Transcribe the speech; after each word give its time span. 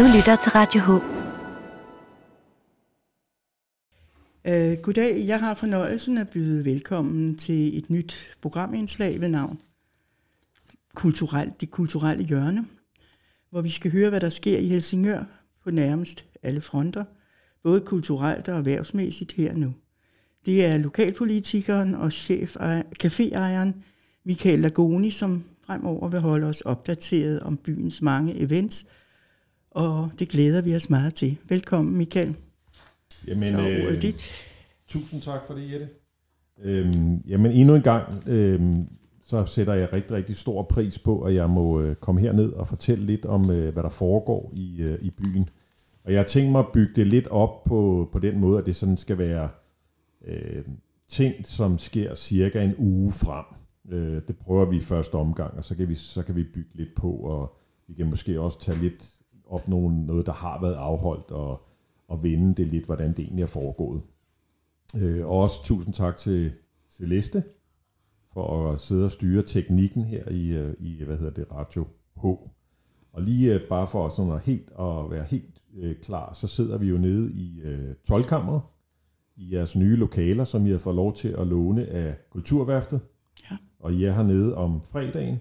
Du 0.00 0.04
lytter 0.16 0.36
til 0.36 0.52
Radio 0.52 0.80
H. 0.80 0.90
Uh, 4.48 4.82
goddag, 4.82 5.24
jeg 5.26 5.40
har 5.40 5.54
fornøjelsen 5.54 6.18
at 6.18 6.30
byde 6.30 6.64
velkommen 6.64 7.36
til 7.36 7.78
et 7.78 7.90
nyt 7.90 8.36
programindslag 8.42 9.20
ved 9.20 9.28
navn 9.28 9.58
Kulturelt, 10.94 11.60
Det 11.60 11.70
kulturelle 11.70 12.24
hjørne, 12.24 12.66
hvor 13.50 13.60
vi 13.60 13.70
skal 13.70 13.90
høre, 13.90 14.10
hvad 14.10 14.20
der 14.20 14.28
sker 14.28 14.58
i 14.58 14.66
Helsingør 14.66 15.24
på 15.64 15.70
nærmest 15.70 16.24
alle 16.42 16.60
fronter, 16.60 17.04
både 17.62 17.80
kulturelt 17.80 18.48
og 18.48 18.58
erhvervsmæssigt 18.58 19.32
her 19.32 19.54
nu. 19.54 19.74
Det 20.46 20.64
er 20.64 20.78
lokalpolitikeren 20.78 21.94
og 21.94 22.12
chef 22.12 22.56
caféejeren 23.04 23.72
Michael 24.24 24.58
Lagoni, 24.58 25.10
som 25.10 25.44
fremover 25.66 26.08
vil 26.08 26.20
holde 26.20 26.46
os 26.46 26.60
opdateret 26.60 27.40
om 27.40 27.56
byens 27.56 28.02
mange 28.02 28.34
events, 28.34 28.86
og 29.70 30.10
det 30.18 30.28
glæder 30.28 30.62
vi 30.62 30.76
os 30.76 30.90
meget 30.90 31.14
til. 31.14 31.36
Velkommen, 31.48 31.96
Michael. 31.96 32.36
Jamen, 33.26 33.54
Så, 33.54 33.68
øh, 33.68 34.02
dit. 34.02 34.30
tusind 34.88 35.22
tak 35.22 35.46
for 35.46 35.54
det, 35.54 35.72
Jette. 35.72 35.88
Øhm, 36.62 37.16
jamen, 37.16 37.52
endnu 37.52 37.74
en 37.74 37.82
gang, 37.82 38.28
øhm, 38.28 38.86
så 39.22 39.44
sætter 39.44 39.74
jeg 39.74 39.92
rigtig, 39.92 40.16
rigtig 40.16 40.36
stor 40.36 40.62
pris 40.62 40.98
på, 40.98 41.22
at 41.22 41.34
jeg 41.34 41.50
må 41.50 41.80
øh, 41.80 41.94
komme 41.96 42.20
herned 42.20 42.52
og 42.52 42.68
fortælle 42.68 43.06
lidt 43.06 43.26
om, 43.26 43.50
øh, 43.50 43.72
hvad 43.72 43.82
der 43.82 43.88
foregår 43.88 44.52
i, 44.54 44.82
øh, 44.82 44.98
i 45.02 45.10
byen. 45.10 45.48
Og 46.04 46.12
jeg 46.12 46.20
har 46.20 46.26
tænkt 46.26 46.52
mig 46.52 46.58
at 46.58 46.72
bygge 46.72 46.92
det 46.96 47.06
lidt 47.06 47.26
op 47.26 47.62
på, 47.62 48.08
på 48.12 48.18
den 48.18 48.40
måde, 48.40 48.58
at 48.58 48.66
det 48.66 48.76
sådan 48.76 48.96
skal 48.96 49.18
være 49.18 49.48
øh, 50.24 50.64
ting, 51.08 51.34
som 51.46 51.78
sker 51.78 52.14
cirka 52.14 52.64
en 52.64 52.74
uge 52.78 53.12
frem. 53.12 53.44
Øh, 53.90 54.22
det 54.28 54.36
prøver 54.36 54.64
vi 54.64 54.76
i 54.76 54.80
første 54.80 55.14
omgang, 55.14 55.54
og 55.56 55.64
så 55.64 55.74
kan 55.74 55.88
vi, 55.88 55.94
så 55.94 56.22
kan 56.22 56.36
vi 56.36 56.44
bygge 56.44 56.70
lidt 56.74 56.94
på, 56.96 57.12
og 57.12 57.56
vi 57.88 57.94
kan 57.94 58.06
måske 58.06 58.40
også 58.40 58.60
tage 58.60 58.78
lidt 58.78 59.19
op 59.50 59.68
nogle, 59.68 60.06
noget, 60.06 60.26
der 60.26 60.32
har 60.32 60.60
været 60.60 60.74
afholdt, 60.74 61.30
og, 61.30 61.62
og 62.08 62.22
vende 62.22 62.54
det 62.54 62.66
lidt, 62.66 62.86
hvordan 62.86 63.10
det 63.10 63.18
egentlig 63.18 63.42
er 63.42 63.46
foregået. 63.46 64.02
Øh, 64.96 65.26
og 65.26 65.40
også 65.40 65.64
tusind 65.64 65.94
tak 65.94 66.16
til 66.16 66.52
Celeste 66.90 67.42
for 68.32 68.68
at 68.72 68.80
sidde 68.80 69.04
og 69.04 69.10
styre 69.10 69.42
teknikken 69.42 70.04
her 70.04 70.28
i, 70.30 70.56
øh, 70.56 70.74
i 70.78 71.04
hvad 71.04 71.16
hedder 71.16 71.32
det, 71.32 71.46
Radio 71.52 71.86
H. 72.22 72.24
Og 73.12 73.22
lige 73.22 73.54
øh, 73.54 73.68
bare 73.68 73.86
for 73.86 74.08
sådan 74.08 74.32
at, 74.32 74.40
helt, 74.40 74.70
at 74.78 75.10
være 75.10 75.24
helt 75.24 75.62
øh, 75.76 75.96
klar, 75.96 76.32
så 76.32 76.46
sidder 76.46 76.78
vi 76.78 76.88
jo 76.88 76.98
nede 76.98 77.32
i 77.32 77.60
øh, 77.60 77.94
12 78.08 78.24
i 79.36 79.54
jeres 79.54 79.76
nye 79.76 79.96
lokaler, 79.96 80.44
som 80.44 80.66
I 80.66 80.70
har 80.70 80.78
fået 80.78 80.96
lov 80.96 81.14
til 81.14 81.28
at 81.28 81.46
låne 81.46 81.86
af 81.86 82.14
Kulturværftet. 82.30 83.00
Ja. 83.50 83.56
Og 83.80 83.92
I 83.92 84.04
er 84.04 84.12
hernede 84.12 84.56
om 84.56 84.82
fredagen. 84.82 85.36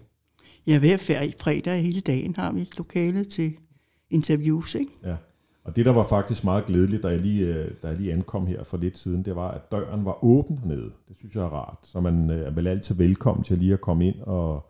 Ja, 0.67 0.79
hver 0.79 0.97
fredag 1.39 1.81
hele 1.81 2.01
dagen 2.01 2.35
har 2.35 2.51
vi 2.51 2.61
et 2.61 2.77
lokale 2.77 3.23
til 3.23 3.53
interviews, 4.09 4.75
ikke? 4.75 4.91
Ja. 5.03 5.15
Og 5.63 5.75
det, 5.75 5.85
der 5.85 5.93
var 5.93 6.07
faktisk 6.07 6.43
meget 6.43 6.65
glædeligt, 6.65 7.03
da 7.03 7.07
jeg, 7.07 7.19
lige, 7.19 7.45
øh, 7.45 7.71
da 7.83 7.87
jeg 7.87 7.97
lige 7.97 8.13
ankom 8.13 8.47
her 8.47 8.63
for 8.63 8.77
lidt 8.77 8.97
siden, 8.97 9.25
det 9.25 9.35
var, 9.35 9.51
at 9.51 9.71
døren 9.71 10.05
var 10.05 10.25
åben 10.25 10.57
hernede. 10.57 10.91
Det 11.07 11.17
synes 11.17 11.35
jeg 11.35 11.43
er 11.43 11.49
rart. 11.49 11.77
Så 11.83 11.99
man 11.99 12.29
øh, 12.29 12.39
er 12.39 12.51
vel 12.51 12.67
altid 12.67 12.95
velkommen 12.95 13.43
til 13.43 13.57
lige 13.57 13.73
at 13.73 13.81
komme 13.81 14.07
ind 14.07 14.15
og, 14.21 14.65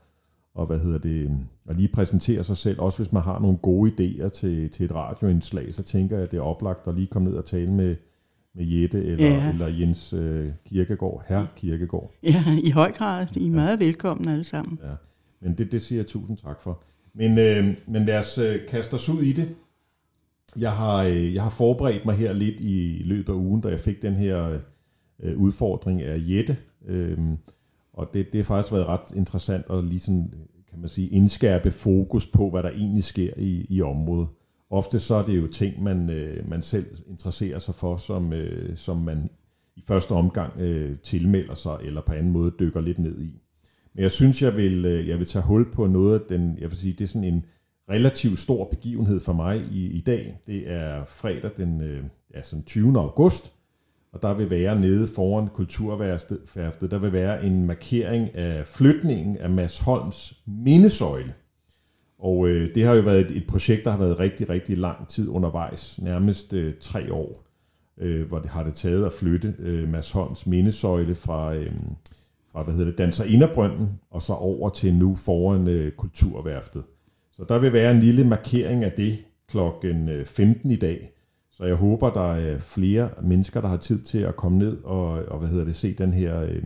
og 0.55 0.65
hvad 0.65 0.79
hedder 0.79 0.99
det, 0.99 1.37
og 1.65 1.75
lige 1.75 1.87
præsentere 1.87 2.43
sig 2.43 2.57
selv. 2.57 2.81
Også 2.81 3.03
hvis 3.03 3.11
man 3.11 3.21
har 3.21 3.39
nogle 3.39 3.57
gode 3.57 3.91
idéer 3.91 4.27
til, 4.27 4.69
til 4.69 4.85
et 4.85 4.95
radioindslag, 4.95 5.73
så 5.73 5.83
tænker 5.83 6.15
jeg, 6.15 6.23
at 6.23 6.31
det 6.31 6.37
er 6.37 6.41
oplagt 6.41 6.87
at 6.87 6.95
lige 6.95 7.07
komme 7.07 7.29
ned 7.29 7.37
og 7.37 7.45
tale 7.45 7.71
med, 7.71 7.95
med 8.55 8.65
Jette 8.65 9.05
eller, 9.05 9.27
ja. 9.27 9.49
eller 9.49 9.67
Jens 9.67 10.13
øh, 10.13 10.51
Kirkegaard, 10.65 11.23
herr 11.27 11.45
Kirkegaard. 11.55 12.11
Ja, 12.23 12.43
i 12.63 12.69
høj 12.69 12.91
grad. 12.91 13.27
I 13.35 13.47
er 13.47 13.51
meget 13.51 13.79
velkomne 13.79 14.31
alle 14.31 14.45
sammen. 14.45 14.79
Ja. 14.83 14.93
Men 15.41 15.57
det, 15.57 15.71
det 15.71 15.81
siger 15.81 15.99
jeg 15.99 16.07
tusind 16.07 16.37
tak 16.37 16.61
for. 16.61 16.83
Men, 17.13 17.37
øh, 17.37 17.75
men 17.87 18.05
lad 18.05 18.19
os 18.19 18.37
øh, 18.37 18.67
kaste 18.67 18.93
os 18.93 19.09
ud 19.09 19.21
i 19.21 19.33
det. 19.33 19.55
Jeg 20.59 20.71
har, 20.71 21.03
øh, 21.03 21.33
jeg 21.33 21.43
har 21.43 21.49
forberedt 21.49 22.05
mig 22.05 22.15
her 22.15 22.33
lidt 22.33 22.59
i 22.59 23.01
løbet 23.05 23.33
af 23.33 23.37
ugen, 23.37 23.61
da 23.61 23.69
jeg 23.69 23.79
fik 23.79 24.01
den 24.01 24.13
her 24.13 24.59
øh, 25.19 25.37
udfordring 25.37 26.01
af 26.01 26.17
Jette. 26.19 26.57
Øh, 26.85 27.17
og 27.93 28.09
det, 28.13 28.33
det 28.33 28.39
har 28.39 28.43
faktisk 28.43 28.73
været 28.73 28.85
ret 28.85 29.15
interessant 29.15 29.65
at 29.69 29.83
lige 29.83 29.99
sådan, 29.99 30.33
kan 30.69 30.79
man 30.79 30.89
sige, 30.89 31.09
indskærpe 31.09 31.71
fokus 31.71 32.27
på, 32.27 32.49
hvad 32.49 32.63
der 32.63 32.69
egentlig 32.69 33.03
sker 33.03 33.33
i, 33.37 33.65
i 33.69 33.81
området. 33.81 34.27
Ofte 34.69 34.99
så 34.99 35.15
er 35.15 35.25
det 35.25 35.37
jo 35.37 35.47
ting, 35.47 35.83
man, 35.83 36.09
øh, 36.09 36.49
man 36.49 36.61
selv 36.61 36.85
interesserer 37.07 37.59
sig 37.59 37.75
for, 37.75 37.97
som, 37.97 38.33
øh, 38.33 38.77
som 38.77 38.97
man 38.97 39.29
i 39.75 39.81
første 39.87 40.11
omgang 40.11 40.59
øh, 40.59 40.97
tilmelder 40.97 41.53
sig, 41.53 41.77
eller 41.83 42.01
på 42.01 42.13
anden 42.13 42.31
måde 42.31 42.51
dykker 42.59 42.81
lidt 42.81 42.99
ned 42.99 43.21
i. 43.21 43.41
Men 43.99 44.03
jeg 44.03 44.11
synes, 44.11 44.41
jeg 44.41 44.55
vil, 44.55 44.85
øh, 44.85 45.07
jeg 45.07 45.19
vil 45.19 45.27
tage 45.27 45.43
hul 45.43 45.71
på 45.71 45.87
noget 45.87 46.19
af 46.19 46.25
den, 46.29 46.57
jeg 46.59 46.69
vil 46.69 46.77
sige, 46.77 46.93
det 46.93 47.01
er 47.01 47.07
sådan 47.07 47.23
en 47.23 47.45
relativt 47.89 48.39
stor 48.39 48.67
begivenhed 48.69 49.19
for 49.19 49.33
mig 49.33 49.61
i, 49.71 49.87
i 49.87 50.01
dag. 50.01 50.39
Det 50.47 50.71
er 50.71 51.03
fredag 51.05 51.51
den 51.57 51.81
øh, 51.81 52.03
ja, 52.35 52.43
sådan 52.43 52.63
20. 52.63 52.99
august, 52.99 53.53
og 54.13 54.21
der 54.21 54.33
vil 54.33 54.49
være 54.49 54.79
nede 54.79 55.07
foran 55.07 55.47
Kulturværftet, 55.47 56.91
der 56.91 56.99
vil 56.99 57.13
være 57.13 57.45
en 57.45 57.65
markering 57.65 58.35
af 58.35 58.67
flytningen 58.67 59.37
af 59.37 59.49
Mads 59.49 59.79
Holms 59.79 60.33
mindesøjle. 60.47 61.33
Og 62.19 62.49
øh, 62.49 62.75
det 62.75 62.83
har 62.83 62.95
jo 62.95 63.01
været 63.01 63.31
et, 63.31 63.37
et 63.37 63.47
projekt, 63.47 63.85
der 63.85 63.91
har 63.91 63.99
været 63.99 64.19
rigtig, 64.19 64.49
rigtig 64.49 64.77
lang 64.77 65.07
tid 65.07 65.29
undervejs, 65.29 65.99
nærmest 66.01 66.53
øh, 66.53 66.73
tre 66.79 67.13
år, 67.13 67.45
øh, 67.97 68.27
hvor 68.27 68.39
det 68.39 68.49
har 68.49 68.63
det 68.63 68.73
taget 68.73 69.05
at 69.05 69.13
flytte 69.13 69.55
øh, 69.59 69.89
Mads 69.89 70.11
Holms 70.11 70.47
mindesøjle 70.47 71.15
fra, 71.15 71.55
øh, 71.55 71.71
fra 72.51 72.63
hvad 72.63 72.73
hedder 72.73 72.89
det, 72.89 72.97
Danser 72.97 73.23
Inderbrønden, 73.23 73.89
og 74.11 74.21
så 74.21 74.33
over 74.33 74.69
til 74.69 74.93
nu 74.93 75.15
foran 75.15 75.67
øh, 75.67 75.91
Kulturværftet. 75.91 76.83
Så 77.31 77.45
der 77.49 77.59
vil 77.59 77.73
være 77.73 77.91
en 77.91 77.99
lille 77.99 78.23
markering 78.23 78.83
af 78.83 78.91
det 78.91 79.25
klokken 79.49 80.09
øh, 80.09 80.25
15 80.25 80.71
i 80.71 80.75
dag. 80.75 81.11
Så 81.51 81.65
jeg 81.65 81.75
håber, 81.75 82.09
der 82.09 82.33
er 82.33 82.57
flere 82.57 83.09
mennesker, 83.23 83.61
der 83.61 83.67
har 83.67 83.77
tid 83.77 84.01
til 84.01 84.17
at 84.19 84.35
komme 84.35 84.57
ned 84.57 84.83
og, 84.83 85.07
og 85.07 85.39
hvad 85.39 85.49
hedder 85.49 85.65
det, 85.65 85.75
se 85.75 85.93
den 85.93 86.13
her 86.13 86.41
øh, 86.41 86.63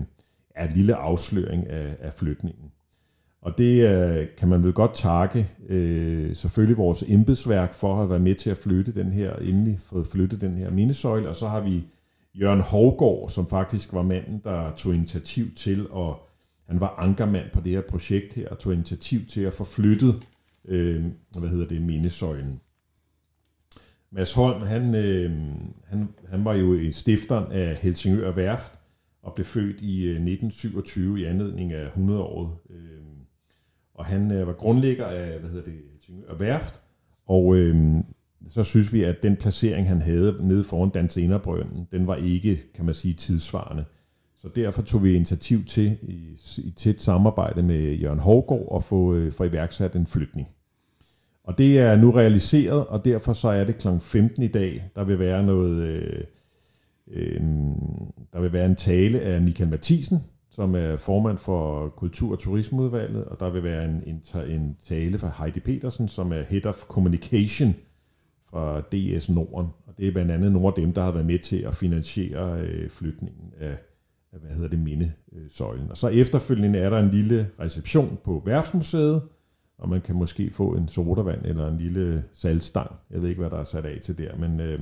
er 0.56 0.68
lille 0.76 0.96
afsløring 0.96 1.70
af, 1.70 1.96
af 2.00 2.14
flytningen. 2.14 2.72
Og 3.42 3.58
det 3.58 3.90
øh, 3.90 4.28
kan 4.38 4.50
man 4.50 4.64
vel 4.64 4.74
godt 4.74 4.94
takke 4.94 5.48
øh, 5.70 6.36
selvfølgelig 6.36 6.78
vores 6.78 7.04
embedsværk 7.08 7.74
for 7.74 7.92
at 7.92 7.98
have 7.98 8.10
været 8.10 8.22
med 8.22 8.36
til 8.36 8.50
at 8.50 8.58
flytte 8.58 8.94
den 8.94 9.12
her, 9.12 9.36
endelig 9.36 9.80
fået 9.80 10.08
flyttet 10.08 10.42
den 10.42 10.58
her 10.58 10.72
mindesøjle. 10.72 11.30
Og 11.30 11.36
så 11.36 11.48
har 11.48 11.62
vi 11.62 11.84
Jørgen 12.36 12.62
Hovgaard, 12.62 13.30
som 13.30 13.48
faktisk 13.48 13.94
var 13.94 14.02
manden, 14.02 14.42
der 14.44 14.76
tog 14.76 14.96
initiativ 14.96 15.56
til, 15.56 15.90
og 15.90 16.30
han 16.68 16.82
var 16.82 16.96
ankermand 16.98 17.46
på 17.54 17.62
det 17.62 17.72
her 17.72 17.82
projekt 17.82 18.34
her, 18.34 18.50
og 18.50 18.60
tog 18.60 18.74
initiativ 18.74 19.26
til 19.26 19.42
at 19.42 19.54
få 19.54 19.64
flyttet, 19.64 20.28
øh, 20.66 21.06
hvad 21.40 21.50
hedder 21.50 21.68
det, 21.68 21.82
mindesøjlen. 21.82 22.62
Mads 24.12 24.34
Holm, 24.34 24.62
han, 24.62 24.96
øh, 24.96 25.32
han, 25.86 26.10
han 26.30 26.46
var 26.46 26.54
jo 26.54 26.92
stifteren 26.92 27.52
af 27.52 27.76
Helsingør 27.76 28.32
Værft, 28.32 28.80
og 29.24 29.34
blev 29.34 29.46
født 29.46 29.82
i 29.82 30.04
øh, 30.04 30.12
1927 30.12 31.20
i 31.20 31.24
anledning 31.24 31.74
af 31.74 31.88
100-året. 31.88 32.50
Øh, 32.70 33.02
og 33.94 34.06
han 34.06 34.32
øh, 34.32 34.48
var 34.48 34.54
grundlægger 34.54 35.06
af, 35.06 35.40
hvad 35.40 35.50
hedder 35.50 35.66
det, 35.66 35.82
Helsingør 35.92 36.36
Værft, 36.36 36.82
og 37.28 37.56
øh, 37.56 38.04
så 38.48 38.64
synes 38.64 38.94
vi, 38.94 39.04
at 39.04 39.24
den 39.24 39.36
placering, 39.36 39.88
han 39.88 40.02
havde 40.02 40.38
nede 40.42 40.64
foran 40.64 40.90
Dan 40.90 41.10
Senerbrønden, 41.10 41.88
den 41.92 42.08
var 42.08 42.16
ikke, 42.16 42.58
kan 42.76 42.86
man 42.86 42.94
sige, 42.94 43.14
tidsvarende. 43.14 43.86
Så 44.36 44.50
derfor 44.56 44.82
tog 44.82 45.04
vi 45.04 45.14
initiativ 45.14 45.66
til, 45.66 45.98
i, 46.02 46.38
i 46.58 46.72
tæt 46.72 47.02
samarbejde 47.02 47.64
med 47.64 47.94
Jørgen 47.94 48.20
Hovgaard, 48.20 48.76
at 48.76 48.84
få, 48.84 49.14
øh, 49.14 49.32
få 49.32 49.44
iværksat 49.44 49.96
en 49.96 50.08
flytning. 50.08 50.48
Og 51.44 51.58
det 51.58 51.80
er 51.80 51.96
nu 51.96 52.12
realiseret, 52.12 52.86
og 52.86 53.06
derfor 53.06 53.34
så 53.34 53.48
er 53.48 53.64
det 53.64 53.78
kl. 53.78 53.88
15 54.02 54.44
i 54.44 54.48
dag, 54.48 54.84
der 54.96 55.04
vil 55.04 55.20
være 55.20 55.44
noget... 55.44 55.88
Øh, 55.88 56.24
øh, 57.12 57.42
der 58.34 58.42
vil 58.42 58.54
være 58.54 58.66
en 58.66 58.76
tale 58.76 59.20
af 59.20 59.42
Michael 59.42 59.70
Mathisen, 59.70 60.24
som 60.52 60.76
er 60.76 60.98
formand 60.98 61.38
for 61.38 61.90
Kultur- 61.90 62.32
og 62.32 62.40
Turismeudvalget, 62.40 63.26
og 63.26 63.40
der 63.40 63.50
vil 63.50 63.64
være 63.64 63.86
en, 63.86 64.04
en, 64.06 64.22
en 64.50 64.78
tale 64.88 65.20
fra 65.20 65.32
Heidi 65.38 65.60
Petersen, 65.60 66.08
som 66.08 66.32
er 66.32 66.42
Head 66.42 66.66
of 66.66 66.82
Communication 66.82 67.76
fra 68.54 68.82
DS 68.82 69.30
Norden. 69.30 69.68
Og 69.88 69.94
det 69.98 70.08
er 70.08 70.12
blandt 70.12 70.32
andet 70.32 70.52
nogle 70.52 70.68
af 70.68 70.74
dem, 70.74 70.94
der 70.94 71.04
har 71.04 71.12
været 71.12 71.26
med 71.26 71.40
til 71.40 71.58
at 71.58 71.76
finansiere 71.76 72.60
øh, 72.62 72.90
flytningen 72.90 73.54
af, 73.60 73.78
af, 74.34 74.40
hvad 74.40 74.52
hedder 74.52 74.70
det, 74.70 74.80
mindesøjlen. 74.80 75.90
Og 75.90 75.98
så 75.98 76.08
efterfølgende 76.08 76.80
er 76.80 76.90
der 76.90 77.00
en 77.00 77.10
lille 77.10 77.50
reception 77.60 78.18
på 78.24 78.44
Værftsmuseet, 78.46 79.22
og 79.78 79.90
man 79.90 80.02
kan 80.02 80.16
måske 80.16 80.52
få 80.52 80.70
en 80.76 80.88
sodavand 80.88 81.46
eller 81.46 81.68
en 81.68 81.78
lille 81.78 82.24
saltstang. 82.32 82.92
Jeg 83.12 83.22
ved 83.22 83.30
ikke, 83.30 83.42
hvad 83.42 83.50
der 83.50 83.58
er 83.58 83.64
sat 83.64 83.86
af 83.86 84.00
til 84.02 84.18
der, 84.18 84.36
men 84.36 84.60
øh, 84.60 84.80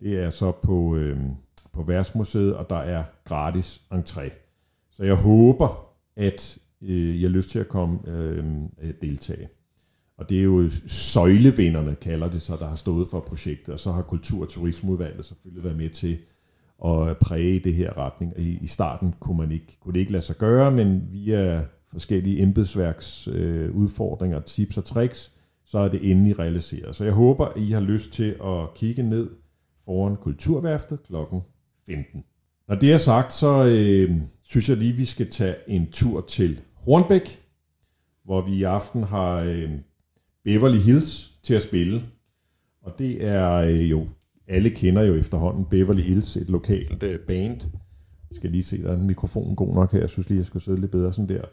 det 0.00 0.18
er 0.18 0.30
så 0.30 0.52
på, 0.62 0.96
øh, 0.96 1.18
på 1.72 1.82
Værftsmuseet, 1.82 2.56
og 2.56 2.70
der 2.70 2.76
er 2.76 3.04
gratis 3.24 3.82
entré. 3.94 4.30
Så 4.90 5.04
jeg 5.04 5.14
håber, 5.14 5.94
at 6.16 6.58
øh, 6.82 7.22
jeg 7.22 7.30
har 7.30 7.36
lyst 7.36 7.50
til 7.50 7.58
at 7.58 7.68
komme 7.68 7.98
øh, 8.06 8.44
deltage. 9.02 9.48
Og 10.18 10.28
det 10.28 10.38
er 10.38 10.42
jo 10.42 10.70
søjlevinderne, 10.86 11.94
kalder 11.94 12.30
det 12.30 12.42
så, 12.42 12.56
der 12.56 12.66
har 12.66 12.76
stået 12.76 13.08
for 13.08 13.20
projektet, 13.20 13.68
og 13.68 13.78
så 13.78 13.92
har 13.92 14.02
Kultur- 14.02 14.42
og 14.42 14.48
Turismeudvalget 14.48 15.24
selvfølgelig 15.24 15.64
været 15.64 15.76
med 15.76 15.88
til 15.88 16.18
at 16.84 17.18
præge 17.18 17.60
det 17.60 17.74
her 17.74 17.98
retning. 17.98 18.32
I, 18.36 18.58
i 18.62 18.66
starten 18.66 19.14
kunne, 19.20 19.38
man 19.38 19.52
ikke, 19.52 19.78
kunne 19.80 19.94
det 19.94 20.00
ikke 20.00 20.12
lade 20.12 20.24
sig 20.24 20.36
gøre, 20.36 20.70
men 20.70 21.08
via 21.10 21.64
forskellige 21.90 22.42
embedsværks 22.42 23.28
øh, 23.28 23.74
udfordringer, 23.74 24.40
tips 24.40 24.78
og 24.78 24.84
tricks, 24.84 25.32
så 25.66 25.78
er 25.78 25.88
det 25.88 26.10
endelig 26.10 26.38
realiseret. 26.38 26.96
Så 26.96 27.04
jeg 27.04 27.12
håber, 27.12 27.46
at 27.46 27.62
I 27.62 27.70
har 27.70 27.80
lyst 27.80 28.12
til 28.12 28.36
at 28.44 28.74
kigge 28.74 29.02
ned 29.02 29.30
foran 29.84 30.16
Kulturværftet 30.16 31.02
kl. 31.02 31.14
15. 31.86 32.24
Når 32.68 32.74
det 32.74 32.92
er 32.92 32.96
sagt, 32.96 33.32
så 33.32 33.64
øh, 33.64 34.16
synes 34.42 34.68
jeg 34.68 34.76
lige, 34.76 34.92
vi 34.92 35.04
skal 35.04 35.30
tage 35.30 35.54
en 35.66 35.90
tur 35.90 36.20
til 36.20 36.60
Hornbæk, 36.74 37.42
hvor 38.24 38.40
vi 38.40 38.52
i 38.52 38.62
aften 38.62 39.02
har 39.02 39.42
øh, 39.42 39.70
Beverly 40.44 40.78
Hills 40.78 41.32
til 41.42 41.54
at 41.54 41.62
spille. 41.62 42.02
Og 42.82 42.92
det 42.98 43.24
er 43.24 43.52
øh, 43.54 43.90
jo, 43.90 44.06
alle 44.48 44.70
kender 44.70 45.02
jo 45.02 45.14
efterhånden 45.14 45.64
Beverly 45.64 46.00
Hills, 46.00 46.36
et 46.36 46.50
lokalt 46.50 47.02
øh, 47.02 47.18
band. 47.18 47.60
Jeg 48.30 48.36
skal 48.36 48.50
lige 48.50 48.62
se, 48.62 48.82
der 48.82 48.90
er 48.90 48.96
en 48.96 49.06
mikrofon 49.06 49.56
god 49.56 49.74
nok 49.74 49.92
her. 49.92 50.00
Jeg 50.00 50.10
synes 50.10 50.28
lige, 50.28 50.38
jeg 50.38 50.46
skal 50.46 50.60
sidde 50.60 50.80
lidt 50.80 50.92
bedre 50.92 51.12
sådan 51.12 51.28
der. 51.28 51.44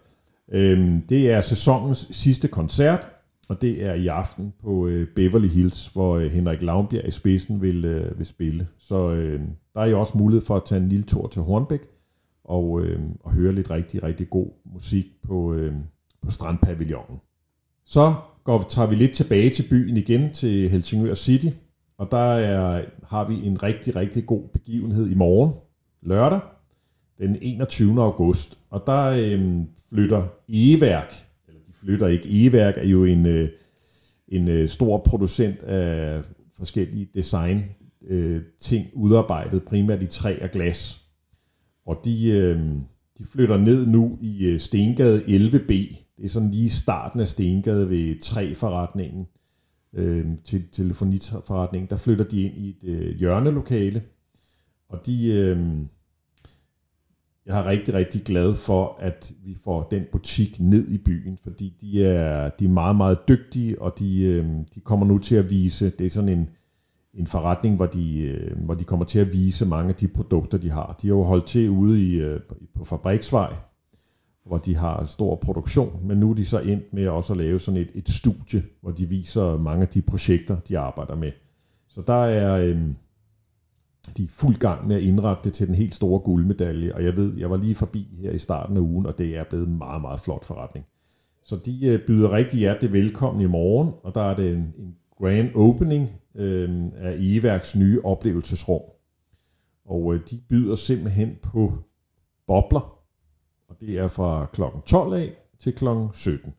Øh, 0.51 0.99
det 1.09 1.31
er 1.31 1.41
sæsonens 1.41 2.07
sidste 2.11 2.47
koncert, 2.47 3.07
og 3.49 3.61
det 3.61 3.83
er 3.85 3.93
i 3.93 4.07
aften 4.07 4.53
på 4.61 4.87
øh, 4.87 5.07
Beverly 5.15 5.47
Hills, 5.47 5.87
hvor 5.87 6.17
øh, 6.17 6.31
Henrik 6.31 6.61
Lavnbjerg 6.61 7.07
i 7.07 7.11
spidsen 7.11 7.61
vil, 7.61 7.85
øh, 7.85 8.17
vil 8.17 8.25
spille. 8.25 8.67
Så 8.77 9.09
øh, 9.09 9.41
der 9.73 9.81
er 9.81 9.85
jo 9.85 9.99
også 9.99 10.17
mulighed 10.17 10.45
for 10.45 10.55
at 10.55 10.63
tage 10.65 10.81
en 10.81 10.89
lille 10.89 11.03
tur 11.03 11.27
til 11.27 11.41
Hornbæk 11.41 11.81
og, 12.43 12.81
øh, 12.81 12.99
og 13.19 13.31
høre 13.31 13.51
lidt 13.51 13.69
rigtig, 13.69 14.03
rigtig 14.03 14.29
god 14.29 14.47
musik 14.73 15.05
på, 15.23 15.53
øh, 15.53 15.73
på 16.21 16.31
Strandpavillonen. 16.31 17.17
Så 17.85 18.13
går, 18.43 18.65
tager 18.69 18.87
vi 18.87 18.95
lidt 18.95 19.13
tilbage 19.13 19.49
til 19.49 19.65
byen 19.69 19.97
igen, 19.97 20.33
til 20.33 20.69
Helsingør 20.69 21.13
City, 21.13 21.47
og 21.97 22.07
der 22.11 22.33
er, 22.33 22.85
har 23.03 23.27
vi 23.27 23.45
en 23.45 23.63
rigtig, 23.63 23.95
rigtig 23.95 24.25
god 24.25 24.43
begivenhed 24.53 25.09
i 25.09 25.15
morgen, 25.15 25.53
lørdag, 26.01 26.39
den 27.17 27.37
21. 27.41 28.01
august. 28.01 28.59
Og 28.69 28.83
der 28.85 29.03
øhm, 29.03 29.65
flytter 29.89 30.27
Eværk, 30.49 31.13
eller 31.47 31.61
de 31.67 31.73
flytter 31.73 32.07
ikke, 32.07 32.45
Eværk 32.45 32.77
er 32.77 32.87
jo 32.87 33.05
en, 33.05 33.25
øh, 33.25 33.49
en 34.27 34.47
øh, 34.47 34.69
stor 34.69 34.97
producent 34.97 35.59
af 35.63 36.23
forskellige 36.57 37.07
design 37.13 37.63
øh, 38.07 38.41
ting, 38.59 38.87
udarbejdet 38.93 39.63
primært 39.63 40.03
i 40.03 40.05
træ 40.05 40.37
og 40.41 40.49
glas. 40.49 41.01
Og 41.85 42.01
de, 42.05 42.29
øh, 42.29 42.59
de 43.17 43.25
flytter 43.31 43.57
ned 43.57 43.85
nu 43.85 44.17
i 44.21 44.45
øh, 44.45 44.59
Stengade 44.59 45.21
11B, 45.21 45.95
det 46.21 46.27
er 46.27 46.31
sådan 46.31 46.51
lige 46.51 46.69
starten 46.69 47.19
af 47.19 47.27
Stengade 47.27 47.89
ved 47.89 48.15
3-forretningen 48.23 49.27
øh, 49.93 50.25
til 50.43 50.63
telefoniforretningen. 50.71 51.89
Der 51.89 51.97
flytter 51.97 52.25
de 52.25 52.41
ind 52.41 52.57
i 52.57 52.69
et 52.69 52.83
øh, 52.83 53.15
hjørnelokale, 53.15 54.03
og 54.89 55.05
de, 55.05 55.27
øh, 55.27 55.59
jeg 57.45 57.59
er 57.59 57.65
rigtig, 57.65 57.93
rigtig 57.93 58.21
glad 58.21 58.55
for, 58.55 58.97
at 58.99 59.33
vi 59.43 59.57
får 59.63 59.87
den 59.91 60.03
butik 60.11 60.59
ned 60.59 60.87
i 60.87 60.97
byen, 60.97 61.37
fordi 61.43 61.77
de 61.81 62.05
er, 62.05 62.49
de 62.49 62.65
er 62.65 62.69
meget, 62.69 62.95
meget 62.95 63.27
dygtige, 63.27 63.81
og 63.81 63.99
de, 63.99 64.23
øh, 64.23 64.45
de 64.75 64.79
kommer 64.79 65.05
nu 65.05 65.17
til 65.17 65.35
at 65.35 65.49
vise, 65.49 65.89
det 65.89 66.05
er 66.05 66.09
sådan 66.09 66.29
en, 66.29 66.49
en 67.13 67.27
forretning, 67.27 67.75
hvor 67.75 67.85
de, 67.85 68.21
øh, 68.21 68.65
hvor 68.65 68.73
de 68.73 68.83
kommer 68.83 69.05
til 69.05 69.19
at 69.19 69.33
vise 69.33 69.65
mange 69.65 69.89
af 69.89 69.95
de 69.95 70.07
produkter, 70.07 70.57
de 70.57 70.69
har. 70.69 70.97
De 71.01 71.07
har 71.07 71.15
jo 71.15 71.23
holdt 71.23 71.45
til 71.45 71.69
ude 71.69 72.03
i, 72.03 72.13
øh, 72.13 72.39
på 72.75 72.83
Fabriksvej, 72.85 73.55
hvor 74.45 74.57
de 74.57 74.75
har 74.75 75.05
stor 75.05 75.35
produktion, 75.35 75.99
men 76.07 76.17
nu 76.17 76.29
er 76.29 76.33
de 76.33 76.45
så 76.45 76.59
endt 76.59 76.93
med 76.93 77.07
også 77.07 77.33
at 77.33 77.37
lave 77.37 77.59
sådan 77.59 77.81
et, 77.81 77.89
et 77.93 78.09
studie, 78.09 78.63
hvor 78.81 78.91
de 78.91 79.05
viser 79.05 79.57
mange 79.57 79.81
af 79.81 79.87
de 79.87 80.01
projekter, 80.01 80.59
de 80.59 80.79
arbejder 80.79 81.15
med. 81.15 81.31
Så 81.87 82.01
der 82.07 82.25
er 82.25 82.57
øh, 82.57 82.81
de 84.17 84.23
er 84.23 84.27
fuld 84.27 84.55
gang 84.55 84.87
med 84.87 84.95
at 84.95 85.01
indrette 85.01 85.43
det 85.43 85.53
til 85.53 85.67
den 85.67 85.75
helt 85.75 85.95
store 85.95 86.19
guldmedalje, 86.19 86.93
og 86.93 87.03
jeg 87.03 87.15
ved, 87.15 87.37
jeg 87.37 87.49
var 87.49 87.57
lige 87.57 87.75
forbi 87.75 88.07
her 88.21 88.31
i 88.31 88.37
starten 88.37 88.77
af 88.77 88.81
ugen, 88.81 89.05
og 89.05 89.17
det 89.17 89.37
er 89.37 89.43
blevet 89.43 89.67
en 89.67 89.77
meget, 89.77 90.01
meget 90.01 90.19
flot 90.19 90.45
forretning. 90.45 90.85
Så 91.43 91.55
de 91.55 91.87
øh, 91.87 92.05
byder 92.07 92.31
rigtig 92.31 92.59
hjertelig 92.59 92.93
velkommen 92.93 93.41
i 93.41 93.45
morgen, 93.47 93.91
og 94.03 94.15
der 94.15 94.21
er 94.21 94.35
det 94.35 94.53
en, 94.53 94.73
en 94.77 94.95
grand 95.17 95.55
opening 95.55 96.09
øh, 96.35 96.69
af 96.97 97.15
Eværks 97.19 97.75
nye 97.75 98.01
oplevelsesrum. 98.03 98.81
Og 99.85 100.13
øh, 100.13 100.21
de 100.29 100.39
byder 100.49 100.75
simpelthen 100.75 101.35
på 101.43 101.73
bobler, 102.47 103.00
og 103.71 103.77
det 103.79 103.99
er 103.99 104.07
fra 104.07 104.45
kl. 104.53 104.61
12 104.85 105.13
af 105.13 105.33
til 105.59 105.73
kl. 105.73 105.85
17. 106.13 106.53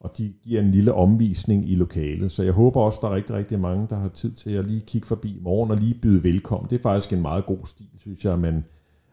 Og 0.00 0.10
de 0.18 0.32
giver 0.42 0.60
en 0.60 0.70
lille 0.70 0.92
omvisning 0.92 1.70
i 1.70 1.74
lokalet, 1.74 2.30
så 2.30 2.42
jeg 2.42 2.52
håber 2.52 2.80
også, 2.80 2.98
der 3.02 3.08
er 3.08 3.14
rigtig, 3.14 3.36
rigtig 3.36 3.60
mange, 3.60 3.86
der 3.90 3.96
har 3.96 4.08
tid 4.08 4.32
til 4.32 4.50
at 4.50 4.66
lige 4.66 4.80
kigge 4.80 5.06
forbi 5.06 5.28
i 5.28 5.40
morgen 5.42 5.70
og 5.70 5.76
lige 5.76 5.98
byde 6.02 6.22
velkommen. 6.22 6.70
Det 6.70 6.78
er 6.78 6.82
faktisk 6.82 7.12
en 7.12 7.22
meget 7.22 7.46
god 7.46 7.58
stil, 7.64 7.90
synes 7.98 8.24
jeg, 8.24 8.32
at 8.32 8.38
man, 8.38 8.64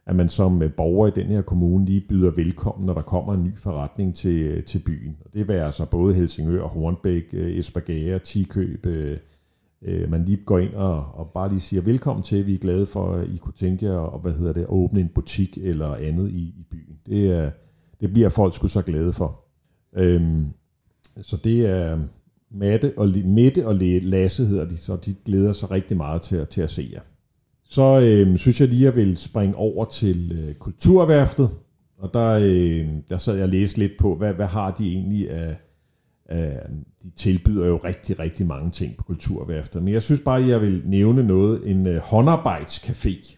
at 0.06 0.16
man 0.16 0.30
som 0.30 0.62
øh, 0.62 0.74
borger 0.74 1.08
i 1.08 1.12
den 1.12 1.28
her 1.28 1.42
kommune 1.42 1.86
lige 1.86 2.06
byder 2.10 2.32
velkommen, 2.32 2.86
når 2.86 2.94
der 2.94 3.02
kommer 3.02 3.34
en 3.34 3.44
ny 3.44 3.58
forretning 3.58 4.16
til, 4.16 4.42
øh, 4.42 4.64
til 4.64 4.80
byen. 4.80 5.18
Og 5.26 5.34
det 5.34 5.48
vil 5.48 5.54
altså 5.54 5.86
både 5.86 6.14
Helsingør, 6.14 6.64
Hornbæk, 6.68 7.24
øh, 7.34 7.58
Esbjerg, 7.58 8.24
Tikøb, 8.24 8.86
øh, 8.86 9.18
Øh, 9.86 10.10
man 10.10 10.26
lige 10.26 10.38
går 10.46 10.60
ind 10.60 10.74
og, 10.74 11.06
og 11.14 11.32
bare 11.34 11.50
lige 11.50 11.60
siger 11.60 11.82
velkommen 11.82 12.24
til, 12.24 12.46
vi 12.46 12.54
er 12.54 12.58
glade 12.58 12.86
for, 12.86 13.14
at 13.14 13.28
I 13.30 13.38
kunne 13.38 13.54
tænke 13.54 13.86
jer 13.86 13.98
og, 13.98 14.20
hvad 14.20 14.34
hedder 14.34 14.54
det, 14.54 14.62
at 14.62 14.70
åbne 14.70 15.00
en 15.00 15.10
butik 15.16 15.58
eller 15.62 15.96
andet 15.96 16.30
i, 16.30 16.42
i 16.42 16.66
byen. 16.72 16.96
Det, 17.06 17.32
er, 17.32 17.52
det 18.02 18.14
bliver 18.14 18.30
folk 18.30 18.56
sgu 18.56 18.68
så 18.68 18.82
glade 18.82 19.14
for. 19.14 19.46
Øhm, 19.96 20.46
så 21.22 21.38
det 21.38 21.66
er 21.66 22.00
Matte 22.52 22.94
og, 22.98 23.10
Mette 23.26 23.68
og 23.68 23.76
Lasse 23.76 24.46
hedder 24.46 24.66
de, 24.66 24.78
så 24.78 24.96
de 24.96 25.16
glæder 25.26 25.52
sig 25.52 25.72
rigtig 25.72 25.98
meget 25.98 26.22
til, 26.22 26.48
til 26.48 26.62
at 26.62 26.70
se 26.70 26.90
jer. 26.94 27.02
Så 27.64 28.00
øhm, 28.00 28.38
synes 28.38 28.62
jeg 28.62 28.70
lige, 28.70 28.88
at 28.88 28.98
jeg 28.98 29.06
vil 29.06 29.18
springe 29.18 29.56
over 29.56 29.86
til 29.86 30.32
øh, 30.32 30.56
Kulturværftet, 30.56 31.50
og 31.98 32.14
der, 32.14 32.30
øh, 32.30 32.88
der 33.10 33.18
sad 33.18 33.36
jeg 33.36 33.44
og 33.44 33.50
læste 33.50 33.80
lidt 33.80 33.92
på, 34.00 34.16
hvad, 34.16 34.34
hvad 34.34 34.46
har 34.46 34.72
de 34.72 34.92
egentlig 34.92 35.32
af, 35.32 35.48
af, 35.48 35.56
Øh, 36.32 36.76
de 37.04 37.10
tilbyder 37.10 37.68
jo 37.68 37.78
rigtig, 37.78 38.20
rigtig 38.20 38.48
mange 38.48 38.72
ting 38.72 38.98
på 38.98 39.04
Kulturværftet, 39.04 39.84
men 39.84 39.94
jeg 39.94 40.02
synes 40.02 40.22
bare, 40.26 40.42
at 40.42 40.48
jeg 40.48 40.62
vil 40.62 40.82
nævne 40.86 41.24
noget, 41.24 41.72
en 41.72 41.88
øh, 41.88 42.02
håndarbejdscafé, 42.02 43.38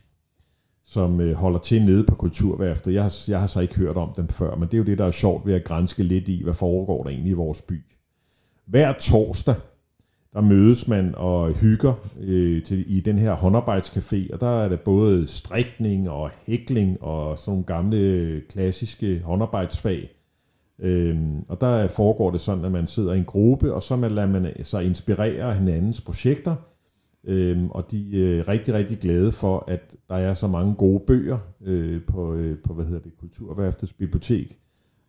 som 0.86 1.22
øh, 1.22 1.36
holder 1.36 1.60
til 1.60 1.86
nede 1.86 2.04
på 2.04 2.16
Kulturværftet. 2.16 2.94
Jeg 2.94 3.04
har, 3.04 3.14
jeg 3.28 3.40
har 3.40 3.48
så 3.48 3.60
ikke 3.60 3.76
hørt 3.76 3.98
om 3.98 4.14
dem 4.18 4.28
før, 4.28 4.56
men 4.56 4.68
det 4.68 4.74
er 4.74 4.78
jo 4.78 4.84
det, 4.84 4.98
der 4.98 5.06
er 5.06 5.12
sjovt 5.12 5.46
ved 5.46 5.54
at 5.54 5.64
grænske 5.64 6.04
lidt 6.04 6.30
i, 6.30 6.44
hvad 6.44 6.54
foregår 6.54 7.04
der 7.04 7.10
egentlig 7.10 7.32
i 7.32 7.34
vores 7.34 7.62
by. 7.62 7.84
Hver 8.66 8.94
torsdag, 9.00 9.56
der 10.34 10.42
mødes 10.42 10.88
man 10.88 11.16
og 11.16 11.54
hygger 11.54 11.94
øh, 12.20 12.64
til, 12.64 12.98
i 12.98 13.00
den 13.00 13.18
her 13.18 13.36
håndarbejdscafé, 13.36 14.34
og 14.34 14.40
der 14.40 14.64
er 14.64 14.70
der 14.70 14.78
både 14.78 15.28
strikning 15.28 16.10
og 16.10 16.32
hækling 16.48 17.04
og 17.04 17.38
sådan 17.38 17.52
nogle 17.52 17.66
gamle 17.66 18.42
klassiske 18.50 19.22
håndarbejdsfag. 19.24 20.10
Øhm, 20.80 21.44
og 21.50 21.62
der 21.62 21.88
foregår 21.88 22.32
det 22.32 22.40
sådan, 22.40 22.66
at 22.66 22.72
man 22.72 22.88
sidder 22.88 23.14
i 23.14 23.18
en 23.18 23.26
gruppe, 23.26 23.74
og 23.74 23.84
så 23.84 23.96
lader 23.96 24.28
man 24.28 24.64
sig 24.64 24.84
inspirere 24.86 25.44
af 25.44 25.56
hinandens 25.56 26.02
projekter, 26.02 26.56
øhm, 27.24 27.70
og 27.70 27.92
de 27.92 28.38
er 28.40 28.48
rigtig, 28.48 28.74
rigtig 28.74 28.98
glade 29.00 29.32
for, 29.32 29.64
at 29.68 29.96
der 30.10 30.16
er 30.16 30.34
så 30.34 30.48
mange 30.48 30.76
gode 30.76 31.04
bøger 31.08 31.38
øh, 31.62 32.02
på, 32.08 32.34
øh, 32.34 32.58
på 32.64 32.74
hvad 32.74 32.86
hedder 32.86 33.02
det, 33.02 33.18
Kulturværftets 33.18 33.94
bibliotek, 33.94 34.60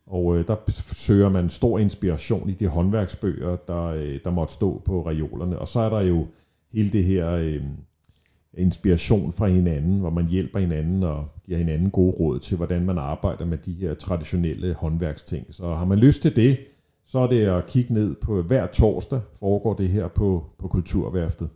og 0.07 0.37
øh, 0.37 0.47
der 0.47 0.55
søger 0.93 1.29
man 1.29 1.49
stor 1.49 1.79
inspiration 1.79 2.49
i 2.49 2.53
de 2.53 2.67
håndværksbøger, 2.67 3.55
der, 3.55 3.83
øh, 3.83 4.19
der 4.25 4.31
måtte 4.31 4.53
stå 4.53 4.81
på 4.85 5.07
reolerne. 5.07 5.59
Og 5.59 5.67
så 5.67 5.79
er 5.79 5.89
der 5.89 6.01
jo 6.01 6.27
hele 6.73 6.89
det 6.89 7.03
her 7.03 7.31
øh, 7.31 7.61
inspiration 8.57 9.31
fra 9.31 9.47
hinanden, 9.47 9.99
hvor 9.99 10.09
man 10.09 10.27
hjælper 10.27 10.59
hinanden 10.59 11.03
og 11.03 11.27
giver 11.45 11.57
hinanden 11.57 11.89
gode 11.89 12.15
råd 12.19 12.39
til, 12.39 12.57
hvordan 12.57 12.85
man 12.85 12.97
arbejder 12.97 13.45
med 13.45 13.57
de 13.57 13.73
her 13.73 13.93
traditionelle 13.93 14.73
håndværksting. 14.73 15.45
Så 15.49 15.75
har 15.75 15.85
man 15.85 15.99
lyst 15.99 16.21
til 16.21 16.35
det, 16.35 16.57
så 17.05 17.19
er 17.19 17.27
det 17.27 17.45
at 17.45 17.65
kigge 17.67 17.93
ned 17.93 18.15
på 18.15 18.41
hver 18.41 18.67
torsdag, 18.67 19.21
foregår 19.39 19.73
det 19.73 19.89
her 19.89 20.07
på, 20.07 20.45
på 20.59 20.67
Kulturværftet. 20.67 21.49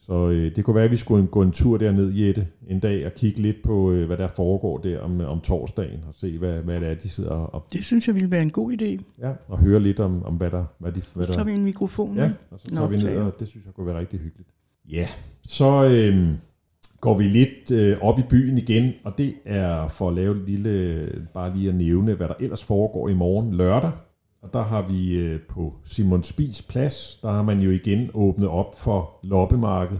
Så 0.00 0.28
øh, 0.28 0.56
det 0.56 0.64
kunne 0.64 0.74
være, 0.74 0.84
at 0.84 0.90
vi 0.90 0.96
skulle 0.96 1.26
gå 1.26 1.42
en 1.42 1.52
tur 1.52 1.76
derned, 1.76 2.12
Jette, 2.12 2.46
en 2.68 2.80
dag 2.80 3.06
og 3.06 3.12
kigge 3.12 3.42
lidt 3.42 3.56
på, 3.64 3.92
øh, 3.92 4.06
hvad 4.06 4.16
der 4.16 4.28
foregår 4.36 4.78
der 4.78 5.00
om, 5.00 5.20
om 5.20 5.40
torsdagen, 5.40 6.04
og 6.08 6.14
se, 6.14 6.38
hvad, 6.38 6.58
hvad 6.58 6.80
det 6.80 6.88
er, 6.88 6.94
de 6.94 7.08
sidder 7.08 7.30
og... 7.30 7.66
Det 7.72 7.84
synes 7.84 8.06
jeg 8.06 8.14
ville 8.14 8.30
være 8.30 8.42
en 8.42 8.50
god 8.50 8.72
idé. 8.72 9.02
Ja, 9.18 9.32
og 9.48 9.58
høre 9.58 9.80
lidt 9.80 10.00
om, 10.00 10.24
om 10.24 10.34
hvad 10.34 10.50
der... 10.50 10.64
Hvad 10.78 10.92
de, 10.92 11.02
hvad 11.14 11.26
så 11.26 11.38
har 11.38 11.44
vi 11.44 11.52
en 11.52 11.64
mikrofon. 11.64 12.16
Ja, 12.16 12.30
og 12.50 12.60
så 12.60 12.70
tager 12.70 12.88
vi 12.88 12.96
ned, 12.96 13.16
og 13.16 13.40
det 13.40 13.48
synes 13.48 13.66
jeg 13.66 13.74
kunne 13.74 13.86
være 13.86 13.98
rigtig 13.98 14.20
hyggeligt. 14.20 14.48
Ja, 14.90 15.08
så 15.44 15.84
øh, 15.84 16.34
går 17.00 17.18
vi 17.18 17.24
lidt 17.24 17.70
øh, 17.70 17.98
op 18.00 18.18
i 18.18 18.22
byen 18.30 18.58
igen, 18.58 18.92
og 19.04 19.18
det 19.18 19.34
er 19.44 19.88
for 19.88 20.08
at 20.08 20.14
lave 20.14 20.36
et 20.36 20.48
lille... 20.48 21.26
Bare 21.34 21.56
lige 21.56 21.68
at 21.68 21.74
nævne, 21.74 22.14
hvad 22.14 22.28
der 22.28 22.34
ellers 22.40 22.64
foregår 22.64 23.08
i 23.08 23.14
morgen 23.14 23.52
lørdag. 23.52 23.92
Og 24.42 24.52
der 24.52 24.62
har 24.62 24.82
vi 24.82 25.18
øh, 25.18 25.40
på 25.48 25.74
Simon 25.84 26.22
Spis 26.22 26.62
Plads, 26.62 27.18
der 27.22 27.30
har 27.30 27.42
man 27.42 27.60
jo 27.60 27.70
igen 27.70 28.10
åbnet 28.14 28.48
op 28.48 28.78
for 28.78 29.18
loppemarked. 29.22 29.98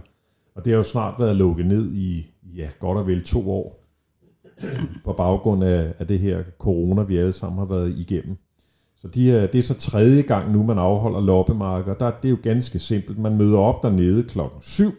Og 0.55 0.65
det 0.65 0.73
har 0.73 0.77
jo 0.77 0.83
snart 0.83 1.19
været 1.19 1.35
lukket 1.35 1.65
ned 1.65 1.93
i, 1.93 2.27
ja, 2.43 2.69
godt 2.79 2.97
og 2.97 3.07
vel 3.07 3.23
to 3.23 3.51
år. 3.51 3.83
På 5.03 5.13
baggrund 5.13 5.63
af, 5.63 5.93
af 5.99 6.07
det 6.07 6.19
her 6.19 6.43
corona, 6.59 7.03
vi 7.03 7.17
alle 7.17 7.33
sammen 7.33 7.59
har 7.59 7.65
været 7.65 7.97
igennem. 7.97 8.37
Så 9.03 9.07
de 9.07 9.31
er, 9.31 9.47
det 9.47 9.59
er 9.59 9.63
så 9.63 9.73
tredje 9.73 10.21
gang 10.21 10.51
nu, 10.51 10.63
man 10.63 10.77
afholder 10.77 11.21
loppemarkeder. 11.21 11.95
Der, 11.95 12.11
det 12.11 12.27
er 12.27 12.29
jo 12.29 12.37
ganske 12.43 12.79
simpelt. 12.79 13.19
Man 13.19 13.37
møder 13.37 13.57
op 13.57 13.83
dernede 13.83 14.23
klokken 14.23 14.61
7. 14.61 14.91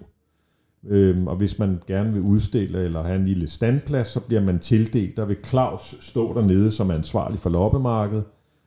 Øhm, 0.87 1.27
og 1.27 1.37
hvis 1.37 1.59
man 1.59 1.83
gerne 1.87 2.13
vil 2.13 2.23
udstille 2.23 2.85
eller 2.85 3.03
have 3.03 3.17
en 3.17 3.25
lille 3.25 3.49
standplads, 3.49 4.09
så 4.09 4.21
bliver 4.21 4.43
man 4.43 4.59
tildelt. 4.59 5.17
Der 5.17 5.25
vil 5.25 5.37
Claus 5.45 5.95
stå 6.01 6.35
dernede 6.35 6.71
som 6.71 6.91
ansvarlig 6.91 7.39
for 7.39 7.51
loppemarkedet 7.51 8.25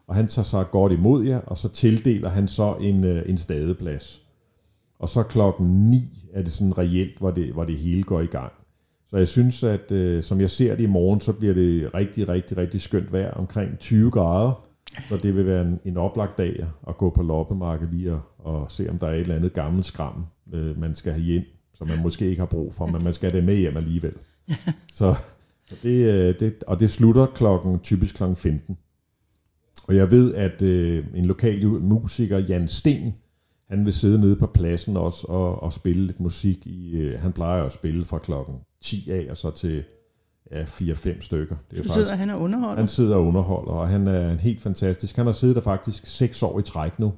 og 0.07 0.15
han 0.15 0.27
tager 0.27 0.43
sig 0.43 0.65
godt 0.71 0.91
imod 0.91 1.25
jer, 1.25 1.39
og 1.39 1.57
så 1.57 1.69
tildeler 1.69 2.29
han 2.29 2.47
så 2.47 2.75
en, 2.81 3.03
øh, 3.03 3.29
en 3.29 3.37
stadeplads. 3.37 4.21
Og 4.99 5.09
så 5.09 5.23
klokken 5.23 5.67
9 5.67 5.97
er 6.33 6.41
det 6.41 6.51
sådan 6.51 6.77
reelt, 6.77 7.19
hvor 7.19 7.31
det, 7.31 7.53
hvor 7.53 7.63
det 7.63 7.77
hele 7.77 8.03
går 8.03 8.21
i 8.21 8.25
gang. 8.25 8.51
Så 9.09 9.17
jeg 9.17 9.27
synes, 9.27 9.63
at 9.63 9.91
øh, 9.91 10.23
som 10.23 10.41
jeg 10.41 10.49
ser 10.49 10.75
det 10.75 10.83
i 10.83 10.87
morgen, 10.87 11.19
så 11.19 11.33
bliver 11.33 11.53
det 11.53 11.93
rigtig, 11.93 12.29
rigtig, 12.29 12.57
rigtig 12.57 12.81
skønt 12.81 13.11
vejr, 13.13 13.31
omkring 13.31 13.79
20 13.79 14.11
grader. 14.11 14.66
Så 15.09 15.17
det 15.17 15.35
vil 15.35 15.45
være 15.45 15.61
en, 15.61 15.79
en 15.85 15.97
oplagt 15.97 16.37
dag 16.37 16.65
at 16.87 16.97
gå 16.97 17.09
på 17.09 17.23
loppemarkedet 17.23 17.93
lige 17.93 18.13
og, 18.13 18.21
og 18.37 18.71
se, 18.71 18.89
om 18.89 18.99
der 18.99 19.07
er 19.07 19.13
et 19.13 19.19
eller 19.19 19.35
andet 19.35 19.53
gammelt 19.53 19.85
skram, 19.85 20.25
øh, 20.53 20.79
man 20.79 20.95
skal 20.95 21.13
have 21.13 21.23
hjem, 21.23 21.43
som 21.73 21.87
man 21.87 22.01
måske 22.01 22.29
ikke 22.29 22.39
har 22.39 22.45
brug 22.45 22.73
for, 22.73 22.85
men 22.85 23.03
man 23.03 23.13
skal 23.13 23.31
have 23.31 23.37
det 23.37 23.45
med 23.45 23.55
hjem 23.55 23.77
alligevel. 23.77 24.13
Så, 24.93 25.15
så 25.65 25.75
det, 25.83 26.07
øh, 26.13 26.39
det, 26.39 26.63
og 26.63 26.79
det 26.79 26.89
slutter 26.89 27.25
klokken, 27.25 27.79
typisk 27.79 28.15
klokken 28.15 28.35
15. 28.35 28.77
Og 29.87 29.95
jeg 29.95 30.11
ved, 30.11 30.33
at 30.33 30.61
øh, 30.61 31.05
en 31.15 31.25
lokal 31.25 31.65
musiker, 31.65 32.37
Jan 32.37 32.67
Sten, 32.67 33.13
han 33.69 33.85
vil 33.85 33.93
sidde 33.93 34.19
nede 34.19 34.35
på 34.35 34.47
pladsen 34.47 34.97
også 34.97 35.27
og, 35.27 35.63
og 35.63 35.73
spille 35.73 36.05
lidt 36.05 36.19
musik. 36.19 36.67
I, 36.67 36.97
øh, 36.97 37.19
han 37.19 37.33
plejer 37.33 37.63
at 37.63 37.71
spille 37.71 38.05
fra 38.05 38.19
klokken 38.19 38.55
10 38.81 39.09
af 39.11 39.27
og 39.29 39.37
så 39.37 39.51
til 39.51 39.83
ja, 40.51 40.63
4-5 40.63 41.21
stykker. 41.21 41.55
Det 41.71 41.79
er 41.79 41.83
så 41.83 41.93
sidder 41.93 42.15
han 42.15 42.29
og 42.29 42.41
underholder? 42.41 42.77
Han 42.77 42.87
sidder 42.87 43.15
og 43.15 43.25
underholder, 43.25 43.71
og 43.71 43.87
han 43.87 44.07
er 44.07 44.31
en 44.31 44.39
helt 44.39 44.61
fantastisk. 44.61 45.15
Han 45.15 45.25
har 45.25 45.33
siddet 45.33 45.55
der 45.55 45.61
faktisk 45.61 46.05
6 46.05 46.43
år 46.43 46.59
i 46.59 46.61
træk 46.61 46.99
nu, 46.99 47.13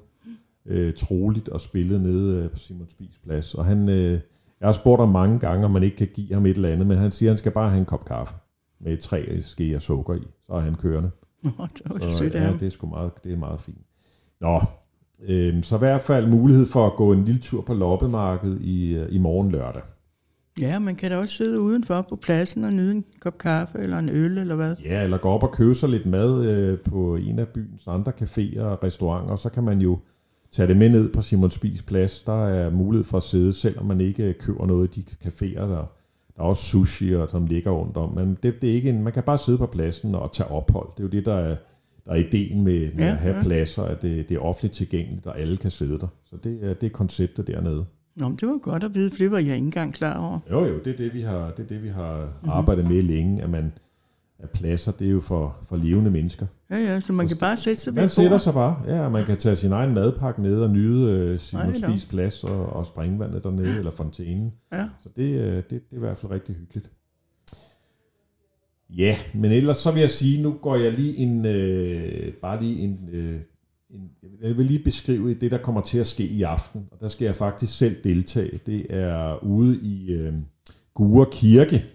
øh, 0.65 0.93
troligt, 0.93 1.49
og 1.49 1.61
spillet 1.61 2.01
nede 2.01 2.43
øh, 2.43 2.49
på 2.49 2.57
Simon 2.57 2.89
Spies 2.89 3.19
plads. 3.23 3.55
Og 3.55 3.65
han, 3.65 3.89
øh, 3.89 4.11
jeg 4.59 4.67
har 4.67 4.71
spurgt 4.71 5.01
ham 5.01 5.09
mange 5.09 5.39
gange, 5.39 5.65
om 5.65 5.71
man 5.71 5.83
ikke 5.83 5.97
kan 5.97 6.07
give 6.13 6.33
ham 6.33 6.45
et 6.45 6.55
eller 6.55 6.69
andet, 6.69 6.87
men 6.87 6.97
han 6.97 7.11
siger, 7.11 7.29
at 7.29 7.31
han 7.31 7.37
skal 7.37 7.51
bare 7.51 7.69
have 7.69 7.79
en 7.79 7.85
kop 7.85 8.05
kaffe 8.05 8.35
med 8.81 8.97
tre 8.97 9.41
skeer 9.41 9.79
sukker 9.79 10.13
i, 10.13 10.27
så 10.45 10.53
er 10.53 10.59
han 10.59 10.75
kørende. 10.75 11.11
Nå, 11.43 11.51
det 11.77 11.81
var 11.85 11.97
det 11.97 12.11
sødt 12.11 12.33
ja, 12.33 12.53
det 12.53 12.63
er 12.63 12.69
sgu 12.69 12.87
meget, 12.87 13.11
det 13.23 13.33
er 13.33 13.37
meget 13.37 13.61
fint. 13.61 13.81
Nå, 14.41 14.61
øh, 15.27 15.63
så 15.63 15.75
i 15.75 15.79
hvert 15.79 16.01
fald 16.01 16.27
mulighed 16.27 16.65
for 16.65 16.87
at 16.87 16.93
gå 16.95 17.13
en 17.13 17.23
lille 17.23 17.41
tur 17.41 17.61
på 17.61 17.73
loppemarkedet 17.73 18.61
i, 18.61 18.95
øh, 18.95 19.07
i 19.15 19.17
morgen 19.17 19.51
lørdag. 19.51 19.81
Ja, 20.59 20.79
man 20.79 20.95
kan 20.95 21.11
da 21.11 21.17
også 21.17 21.35
sidde 21.35 21.59
udenfor 21.59 22.05
på 22.09 22.15
pladsen 22.15 22.63
og 22.63 22.73
nyde 22.73 22.91
en 22.91 23.05
kop 23.19 23.37
kaffe 23.37 23.79
eller 23.79 23.97
en 23.97 24.09
øl 24.09 24.37
eller 24.37 24.55
hvad. 24.55 24.75
Ja, 24.83 25.03
eller 25.03 25.17
gå 25.17 25.29
op 25.29 25.43
og 25.43 25.51
købe 25.51 25.75
sig 25.75 25.89
lidt 25.89 26.05
mad 26.05 26.45
øh, 26.45 26.79
på 26.79 27.15
en 27.15 27.39
af 27.39 27.47
byens 27.47 27.87
andre 27.87 28.11
caféer 28.21 28.61
og 28.61 28.83
restauranter, 28.83 29.35
så 29.35 29.49
kan 29.49 29.63
man 29.63 29.81
jo 29.81 29.99
tage 30.51 30.67
det 30.67 30.77
med 30.77 30.89
ned 30.89 31.13
på 31.13 31.21
Simon 31.21 31.49
Spis 31.49 31.83
plads. 31.83 32.21
Der 32.21 32.45
er 32.45 32.69
mulighed 32.69 33.05
for 33.05 33.17
at 33.17 33.23
sidde, 33.23 33.53
selvom 33.53 33.85
man 33.85 34.01
ikke 34.01 34.33
køber 34.33 34.65
noget 34.65 34.97
i 34.97 35.01
de 35.01 35.27
caféer, 35.27 35.61
der, 35.61 35.67
der 36.35 36.43
er 36.43 36.43
også 36.43 36.63
sushi, 36.63 37.15
og, 37.15 37.29
som 37.29 37.45
ligger 37.45 37.71
rundt 37.71 37.97
om. 37.97 38.13
Men 38.15 38.37
det, 38.43 38.61
det 38.61 38.69
er 38.69 38.73
ikke 38.73 38.89
en, 38.89 39.03
man 39.03 39.13
kan 39.13 39.23
bare 39.23 39.37
sidde 39.37 39.57
på 39.57 39.65
pladsen 39.65 40.15
og 40.15 40.31
tage 40.33 40.51
ophold. 40.51 40.87
Det 40.97 40.99
er 40.99 41.03
jo 41.03 41.09
det, 41.09 41.25
der 41.25 41.33
er, 41.33 41.55
der 42.05 42.11
er 42.11 42.15
ideen 42.15 42.63
med, 42.63 42.79
med 42.93 43.03
ja, 43.05 43.11
at 43.11 43.17
have 43.17 43.35
ja. 43.35 43.41
pladser, 43.43 43.83
at 43.83 44.01
det, 44.01 44.29
det 44.29 44.35
er 44.35 44.41
offentligt 44.41 44.73
tilgængeligt, 44.73 45.27
og 45.27 45.39
alle 45.39 45.57
kan 45.57 45.71
sidde 45.71 45.99
der. 45.99 46.07
Så 46.25 46.35
det 46.43 46.81
det 46.81 46.87
er 46.87 46.91
konceptet 46.91 47.47
dernede. 47.47 47.85
Nå, 48.15 48.31
det 48.39 48.47
var 48.47 48.57
godt 48.57 48.83
at 48.83 48.95
vide, 48.95 49.09
for 49.09 49.17
det 49.17 49.31
var 49.31 49.37
jeg 49.37 49.55
ikke 49.55 49.65
engang 49.65 49.93
klar 49.93 50.17
over. 50.17 50.39
Jo, 50.51 50.65
jo, 50.65 50.79
det 50.79 50.93
er 50.93 50.97
det, 50.97 51.13
vi 51.13 51.21
har, 51.21 51.51
det 51.51 51.63
er 51.63 51.67
det, 51.67 51.83
vi 51.83 51.89
har 51.89 52.15
mm-hmm. 52.21 52.49
arbejdet 52.49 52.85
med 52.85 53.01
længe, 53.01 53.43
at 53.43 53.49
man 53.49 53.71
at 54.39 54.49
pladser, 54.49 54.91
det 54.91 55.07
er 55.07 55.11
jo 55.11 55.21
for, 55.21 55.57
for 55.67 55.75
levende 55.75 56.11
mennesker. 56.11 56.45
Ja, 56.69 56.77
ja, 56.77 57.01
så 57.01 57.13
man 57.13 57.27
kan 57.27 57.37
bare 57.37 57.57
sætte 57.57 57.81
sig 57.81 57.95
ved 57.95 58.01
Man 58.01 58.09
sætter 58.09 58.37
sig 58.37 58.53
bare, 58.53 58.83
ja, 58.87 59.09
man 59.09 59.25
kan 59.25 59.37
tage 59.37 59.55
sin 59.55 59.71
egen 59.71 59.93
madpakke 59.93 60.41
med 60.41 60.61
og 60.61 60.69
nyde 60.69 61.11
øh, 61.11 61.39
sin 61.39 61.59
spise 61.73 62.07
plads 62.07 62.43
og, 62.43 62.65
og 62.65 62.85
springvandet 62.85 63.43
dernede, 63.43 63.77
eller 63.77 63.91
fontænen. 63.91 64.53
Ja. 64.73 64.85
Så 65.03 65.09
det, 65.15 65.41
øh, 65.41 65.55
det, 65.55 65.69
det 65.69 65.81
er 65.91 65.95
i 65.95 65.99
hvert 65.99 66.17
fald 66.17 66.31
rigtig 66.31 66.55
hyggeligt. 66.55 66.91
Ja, 68.89 69.17
men 69.33 69.51
ellers 69.51 69.77
så 69.77 69.91
vil 69.91 69.99
jeg 69.99 70.09
sige, 70.09 70.43
nu 70.43 70.51
går 70.51 70.75
jeg 70.75 70.93
lige 70.93 71.17
en, 71.17 71.45
øh, 71.45 72.33
bare 72.33 72.61
lige 72.61 72.79
en, 72.79 73.09
øh, 73.11 73.41
en, 73.89 74.11
jeg 74.41 74.57
vil 74.57 74.65
lige 74.65 74.83
beskrive 74.83 75.33
det, 75.33 75.51
der 75.51 75.57
kommer 75.57 75.81
til 75.81 75.97
at 75.97 76.07
ske 76.07 76.23
i 76.23 76.43
aften, 76.43 76.87
og 76.91 77.01
der 77.01 77.07
skal 77.07 77.25
jeg 77.25 77.35
faktisk 77.35 77.77
selv 77.77 78.03
deltage. 78.03 78.59
Det 78.65 78.85
er 78.89 79.43
ude 79.43 79.79
i 79.81 80.11
øh, 80.13 80.33
Gure 80.93 81.25
Kirke. 81.31 81.85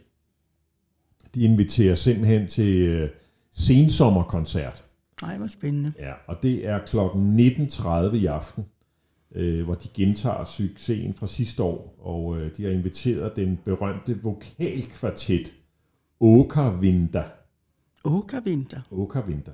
De 1.34 1.44
inviterer 1.44 1.94
simpelthen 1.94 2.48
til 2.48 2.88
øh, 2.88 3.08
sensommerkoncert. 3.52 4.84
Nej, 5.22 5.38
hvor 5.38 5.46
spændende. 5.46 5.92
Ja, 5.98 6.12
og 6.26 6.36
det 6.42 6.66
er 6.68 6.78
klokken 6.86 7.40
19.30 7.40 8.14
i 8.14 8.26
aften, 8.26 8.64
øh, 9.34 9.64
hvor 9.64 9.74
de 9.74 9.88
gentager 9.94 10.44
succesen 10.44 11.14
fra 11.14 11.26
sidste 11.26 11.62
år, 11.62 11.96
og 11.98 12.38
øh, 12.38 12.50
de 12.56 12.64
har 12.64 12.70
inviteret 12.70 13.36
den 13.36 13.58
berømte 13.64 14.22
vokalkvartet 14.22 15.54
Åkervinter. 16.20 17.24
Åkervinter? 18.04 18.80
Åkervinter 18.90 19.52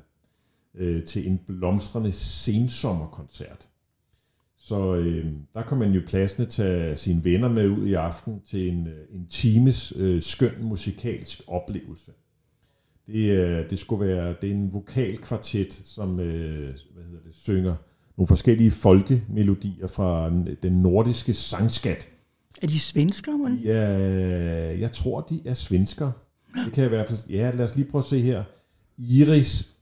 øh, 0.75 1.05
til 1.05 1.27
en 1.27 1.41
blomstrende 1.47 2.13
sensommerkoncert. 2.13 3.69
Så 4.59 4.95
øh, 4.95 5.27
der 5.55 5.63
kan 5.63 5.79
man 5.79 5.93
jo 5.93 6.01
pladsende 6.07 6.51
tage 6.51 6.97
sine 6.97 7.25
venner 7.25 7.49
med 7.49 7.69
ud 7.69 7.87
i 7.87 7.95
aften 7.95 8.41
til 8.51 8.69
en, 8.69 8.87
øh, 8.87 9.15
en 9.15 9.27
times 9.27 9.93
øh, 9.97 10.23
skøn 10.23 10.53
musikalsk 10.63 11.43
oplevelse. 11.47 12.13
Det, 13.07 13.31
øh, 13.31 13.71
det 13.71 13.79
skulle 13.79 14.07
være 14.07 14.35
det 14.43 14.51
er 14.51 14.55
en 14.55 14.73
vokalkvartet, 14.73 15.83
som 15.85 16.21
øh, 16.21 16.75
hvad 16.95 17.05
hedder 17.05 17.23
det, 17.27 17.35
synger 17.35 17.75
nogle 18.17 18.27
forskellige 18.27 18.71
folkemelodier 18.71 19.87
fra 19.87 20.31
den 20.63 20.73
nordiske 20.73 21.35
sangskat. 21.35 22.09
Er 22.63 22.67
de 22.67 22.81
svensker, 22.81 23.37
man? 23.37 23.59
Ja, 23.65 23.89
jeg 24.79 24.93
tror, 24.93 25.21
de 25.21 25.41
er 25.45 25.55
svensker. 25.55 26.13
Det 26.65 26.73
kan 26.73 26.85
i 26.85 26.89
hvert 26.89 27.09
fald... 27.09 27.21
Ja, 27.31 27.51
lad 27.51 27.65
os 27.65 27.77
lige 27.77 27.91
prøve 27.91 28.03
at 28.03 28.09
se 28.09 28.21
her. 28.21 28.45
Iris 28.99 29.77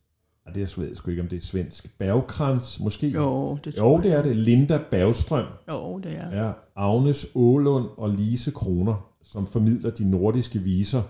og 0.48 0.54
det 0.54 0.78
er 0.78 0.82
jeg 0.82 0.96
sgu 0.96 1.10
ikke, 1.10 1.22
om 1.22 1.28
det 1.28 1.36
er 1.36 1.40
svensk. 1.40 1.98
Bergkrans, 1.98 2.80
måske? 2.80 3.08
Jo, 3.08 3.58
det 3.64 3.74
tror 3.74 3.90
Jo, 3.90 4.00
det 4.02 4.12
er 4.12 4.22
det. 4.22 4.36
Linda 4.36 4.80
Bergstrøm. 4.90 5.46
Jo, 5.70 5.98
det 5.98 6.12
er. 6.16 6.44
Ja, 6.44 6.52
Agnes 6.76 7.26
Ålund 7.34 7.86
og 7.96 8.10
Lise 8.10 8.50
Kroner, 8.50 9.10
som 9.22 9.46
formidler 9.46 9.90
de 9.90 10.10
nordiske 10.10 10.58
viser 10.58 11.02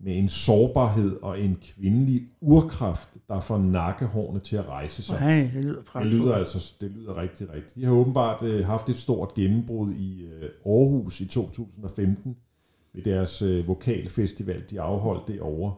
med 0.00 0.18
en 0.18 0.28
sårbarhed 0.28 1.16
og 1.22 1.40
en 1.40 1.56
kvindelig 1.62 2.22
urkraft, 2.40 3.08
der 3.28 3.40
får 3.40 3.58
nakkehårene 3.58 4.40
til 4.40 4.56
at 4.56 4.68
rejse 4.68 5.02
sig. 5.02 5.20
Nej, 5.20 5.50
det 5.54 5.64
lyder 5.64 5.82
pragtfuldt. 5.82 6.14
Det 6.14 6.24
lyder 6.24 6.34
altså 6.34 6.74
det 6.80 6.90
lyder 6.90 7.16
rigtig, 7.16 7.52
rigtig. 7.52 7.82
De 7.82 7.84
har 7.84 7.92
åbenbart 7.92 8.42
uh, 8.42 8.64
haft 8.64 8.88
et 8.88 8.96
stort 8.96 9.34
gennembrud 9.34 9.92
i 9.92 10.24
uh, 10.26 10.72
Aarhus 10.72 11.20
i 11.20 11.26
2015 11.26 12.36
ved 12.94 13.02
deres 13.02 13.42
uh, 13.42 13.68
vokalfestival, 13.68 14.64
de 14.70 14.80
afholdt 14.80 15.28
det 15.28 15.40
over 15.40 15.72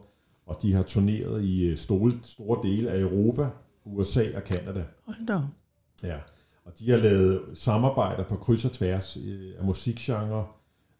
og 0.47 0.61
de 0.61 0.73
har 0.73 0.83
turneret 0.83 1.43
i 1.43 1.69
øh, 1.69 1.77
store, 1.77 2.11
store 2.23 2.59
dele 2.63 2.91
af 2.91 2.99
Europa, 2.99 3.49
USA 3.85 4.23
og 4.35 4.43
Kanada. 4.43 4.85
Hold 5.05 5.27
da. 5.27 5.39
Ja, 6.03 6.17
og 6.65 6.79
de 6.79 6.91
har 6.91 6.97
lavet 6.97 7.41
samarbejder 7.53 8.23
på 8.23 8.35
kryds 8.35 8.65
og 8.65 8.71
tværs 8.71 9.17
øh, 9.25 9.51
af 9.59 9.65
musikgenre, 9.65 10.45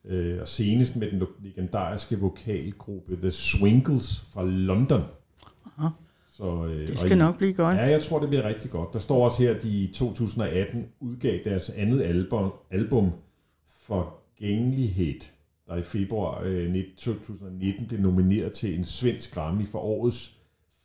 øh, 0.05 0.41
og 0.41 0.47
senest 0.47 0.95
med 0.95 1.11
den 1.11 1.23
legendariske 1.43 2.19
vokalgruppe 2.19 3.15
The 3.15 3.31
Swingles 3.31 4.25
fra 4.33 4.45
London. 4.45 5.01
Aha. 5.77 5.89
Så, 6.29 6.65
øh, 6.65 6.87
det 6.87 6.99
skal 6.99 7.11
i, 7.11 7.19
nok 7.19 7.37
blive 7.37 7.53
godt. 7.53 7.75
Ja, 7.75 7.85
jeg 7.85 8.01
tror, 8.01 8.19
det 8.19 8.29
bliver 8.29 8.43
rigtig 8.43 8.71
godt. 8.71 8.93
Der 8.93 8.99
står 8.99 9.23
også 9.23 9.43
her, 9.43 9.55
at 9.55 9.63
de 9.63 9.69
i 9.69 9.93
2018 9.93 10.85
udgav 10.99 11.39
deres 11.43 11.69
andet 11.69 12.01
album, 12.01 12.51
album 12.71 13.11
Forgængelighed 13.83 15.19
der 15.67 15.75
i 15.75 15.83
februar 15.83 16.41
øh, 16.45 16.75
2019 16.97 17.87
blev 17.87 17.99
nomineret 17.99 18.51
til 18.51 18.77
en 18.77 18.83
svensk 18.83 19.33
Grammy 19.33 19.67
for 19.67 19.79
årets 19.79 20.37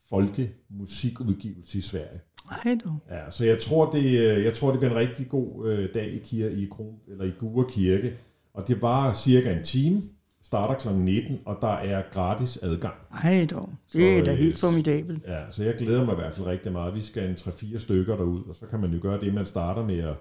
folkemusikudgivelse 0.09 1.79
i 1.79 1.81
Sverige. 1.81 2.21
Ej 2.65 2.79
du. 2.85 2.99
Ja, 3.11 3.31
så 3.31 3.45
jeg 3.45 3.59
tror, 3.59 3.91
det, 3.91 4.05
øh, 4.05 4.45
jeg 4.45 4.55
tror, 4.55 4.71
det 4.71 4.81
bliver 4.81 4.93
en 4.93 4.99
rigtig 4.99 5.29
god 5.29 5.69
øh, 5.69 5.89
dag 5.95 6.07
i, 6.07 6.19
kirke, 6.19 6.55
i, 6.55 6.69
Kron, 6.71 6.95
eller 7.09 7.25
i 7.25 7.31
Gure 7.39 7.67
Kirke. 7.69 8.17
Og 8.55 8.69
det 8.69 8.83
var 8.83 9.13
cirka 9.13 9.53
en 9.53 9.65
time, 9.65 10.03
starter 10.43 10.75
kl. 10.75 10.99
19, 10.99 11.41
og 11.45 11.59
der 11.61 11.73
er 11.73 12.03
gratis 12.13 12.59
adgang. 12.63 12.95
Nej 13.25 13.47
dog, 13.51 13.71
det 13.93 14.19
er 14.19 14.25
da 14.25 14.35
helt 14.35 14.59
formidabelt. 14.59 15.25
Ja, 15.27 15.51
så 15.51 15.63
jeg 15.63 15.75
glæder 15.75 16.05
mig 16.05 16.13
i 16.13 16.17
hvert 16.17 16.35
fald 16.35 16.47
rigtig 16.47 16.73
meget. 16.73 16.95
Vi 16.95 17.03
skal 17.03 17.29
en 17.29 17.35
3-4 17.35 17.79
stykker 17.79 18.17
derud, 18.17 18.43
og 18.49 18.55
så 18.55 18.67
kan 18.67 18.81
man 18.81 18.91
jo 18.91 18.99
gøre 19.03 19.21
det, 19.21 19.35
man 19.35 19.47
starter 19.47 19.87
med 19.87 19.99
at 19.99 20.15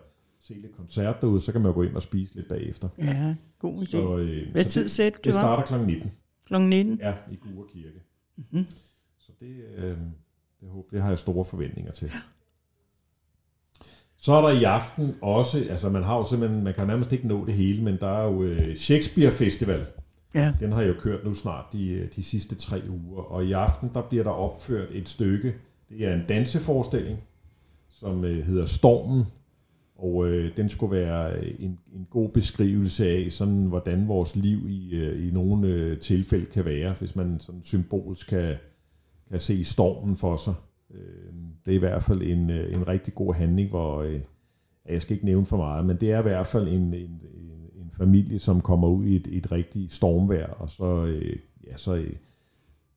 se 0.48 0.53
lidt 0.53 0.75
koncert 0.75 1.21
derude, 1.21 1.41
så 1.41 1.51
kan 1.51 1.62
man 1.62 1.69
jo 1.69 1.74
gå 1.74 1.83
ind 1.83 1.95
og 1.95 2.01
spise 2.01 2.36
lidt 2.36 2.48
bagefter. 2.48 2.89
Ja, 2.98 3.36
god 3.60 3.81
idé. 3.81 3.86
Så, 3.86 4.17
øh, 4.17 4.51
Hvad 4.51 4.65
tid 4.65 4.89
sæt 4.89 5.13
det, 5.13 5.24
det 5.24 5.33
starter 5.33 5.77
kl. 5.77 5.86
19. 5.86 6.12
Kl. 6.48 6.60
19? 6.60 7.00
Ja, 7.00 7.13
i 7.31 7.36
Gure 7.36 7.67
Kirke. 7.74 8.00
Mm-hmm. 8.38 8.65
Så 9.19 9.31
det, 9.39 9.55
øh, 9.77 9.98
det, 10.62 10.69
håber, 10.69 10.89
det 10.91 11.01
har 11.01 11.10
jeg 11.10 11.19
store 11.19 11.45
forventninger 11.45 11.91
til. 11.91 12.12
Så 14.17 14.33
er 14.33 14.41
der 14.41 14.60
i 14.60 14.63
aften 14.63 15.15
også, 15.21 15.65
altså 15.69 15.89
man 15.89 16.03
har 16.03 16.17
jo 16.17 16.24
simpelthen, 16.24 16.63
man 16.63 16.74
kan 16.74 16.88
nærmest 16.88 17.12
ikke 17.12 17.27
nå 17.27 17.45
det 17.45 17.53
hele, 17.53 17.83
men 17.83 17.98
der 18.00 18.07
er 18.07 18.24
jo 18.24 18.43
øh, 18.43 18.75
Shakespeare 18.75 19.31
Festival. 19.31 19.86
Ja. 20.33 20.53
Den 20.60 20.71
har 20.71 20.81
jeg 20.81 20.89
jo 20.89 21.00
kørt 21.00 21.24
nu 21.24 21.33
snart 21.33 21.65
de, 21.74 21.89
øh, 21.89 22.07
de 22.15 22.24
sidste 22.24 22.55
tre 22.55 22.81
uger, 22.89 23.21
og 23.21 23.45
i 23.45 23.51
aften 23.51 23.89
der 23.93 24.01
bliver 24.01 24.24
der 24.24 24.31
opført 24.31 24.88
et 24.91 25.10
stykke, 25.10 25.53
det 25.89 26.07
er 26.07 26.13
en 26.13 26.24
danseforestilling, 26.29 27.19
som 27.89 28.25
øh, 28.25 28.45
hedder 28.45 28.65
Stormen, 28.65 29.25
og 30.01 30.27
øh, 30.27 30.58
den 30.58 30.70
skulle 30.70 30.96
være 30.96 31.34
øh, 31.34 31.55
en, 31.60 31.79
en 31.93 32.08
god 32.10 32.29
beskrivelse 32.29 33.08
af, 33.08 33.31
sådan, 33.31 33.65
hvordan 33.65 34.08
vores 34.08 34.36
liv 34.36 34.60
i, 34.70 34.96
øh, 34.96 35.27
i 35.27 35.31
nogle 35.31 35.67
øh, 35.67 36.00
tilfælde 36.00 36.46
kan 36.46 36.65
være, 36.65 36.96
hvis 37.00 37.15
man 37.15 37.39
sådan 37.39 37.62
symbolsk 37.63 38.29
kan, 38.29 38.55
kan 39.29 39.39
se 39.39 39.63
stormen 39.63 40.15
for 40.15 40.36
sig. 40.36 40.53
Øh, 40.93 41.34
det 41.65 41.72
er 41.72 41.75
i 41.75 41.79
hvert 41.79 42.03
fald 42.03 42.22
en, 42.22 42.50
øh, 42.50 42.74
en 42.74 42.88
rigtig 42.88 43.15
god 43.15 43.34
handling, 43.34 43.70
hvor 43.70 44.01
øh, 44.01 44.20
jeg 44.89 45.01
skal 45.01 45.13
ikke 45.13 45.25
nævne 45.25 45.46
for 45.46 45.58
meget, 45.58 45.86
men 45.86 45.98
det 45.98 46.12
er 46.12 46.20
i 46.20 46.22
hvert 46.22 46.48
fald 46.48 46.67
en, 46.67 46.74
en, 46.74 46.93
en, 46.93 47.51
en 47.75 47.91
familie, 47.98 48.39
som 48.39 48.62
kommer 48.62 48.88
ud 48.88 49.05
i 49.05 49.15
et, 49.15 49.27
et 49.31 49.51
rigtigt 49.51 49.93
stormvær, 49.93 50.46
og 50.48 50.70
så, 50.70 51.05
øh, 51.05 51.36
ja, 51.67 51.77
så, 51.77 51.96
øh, 51.96 52.13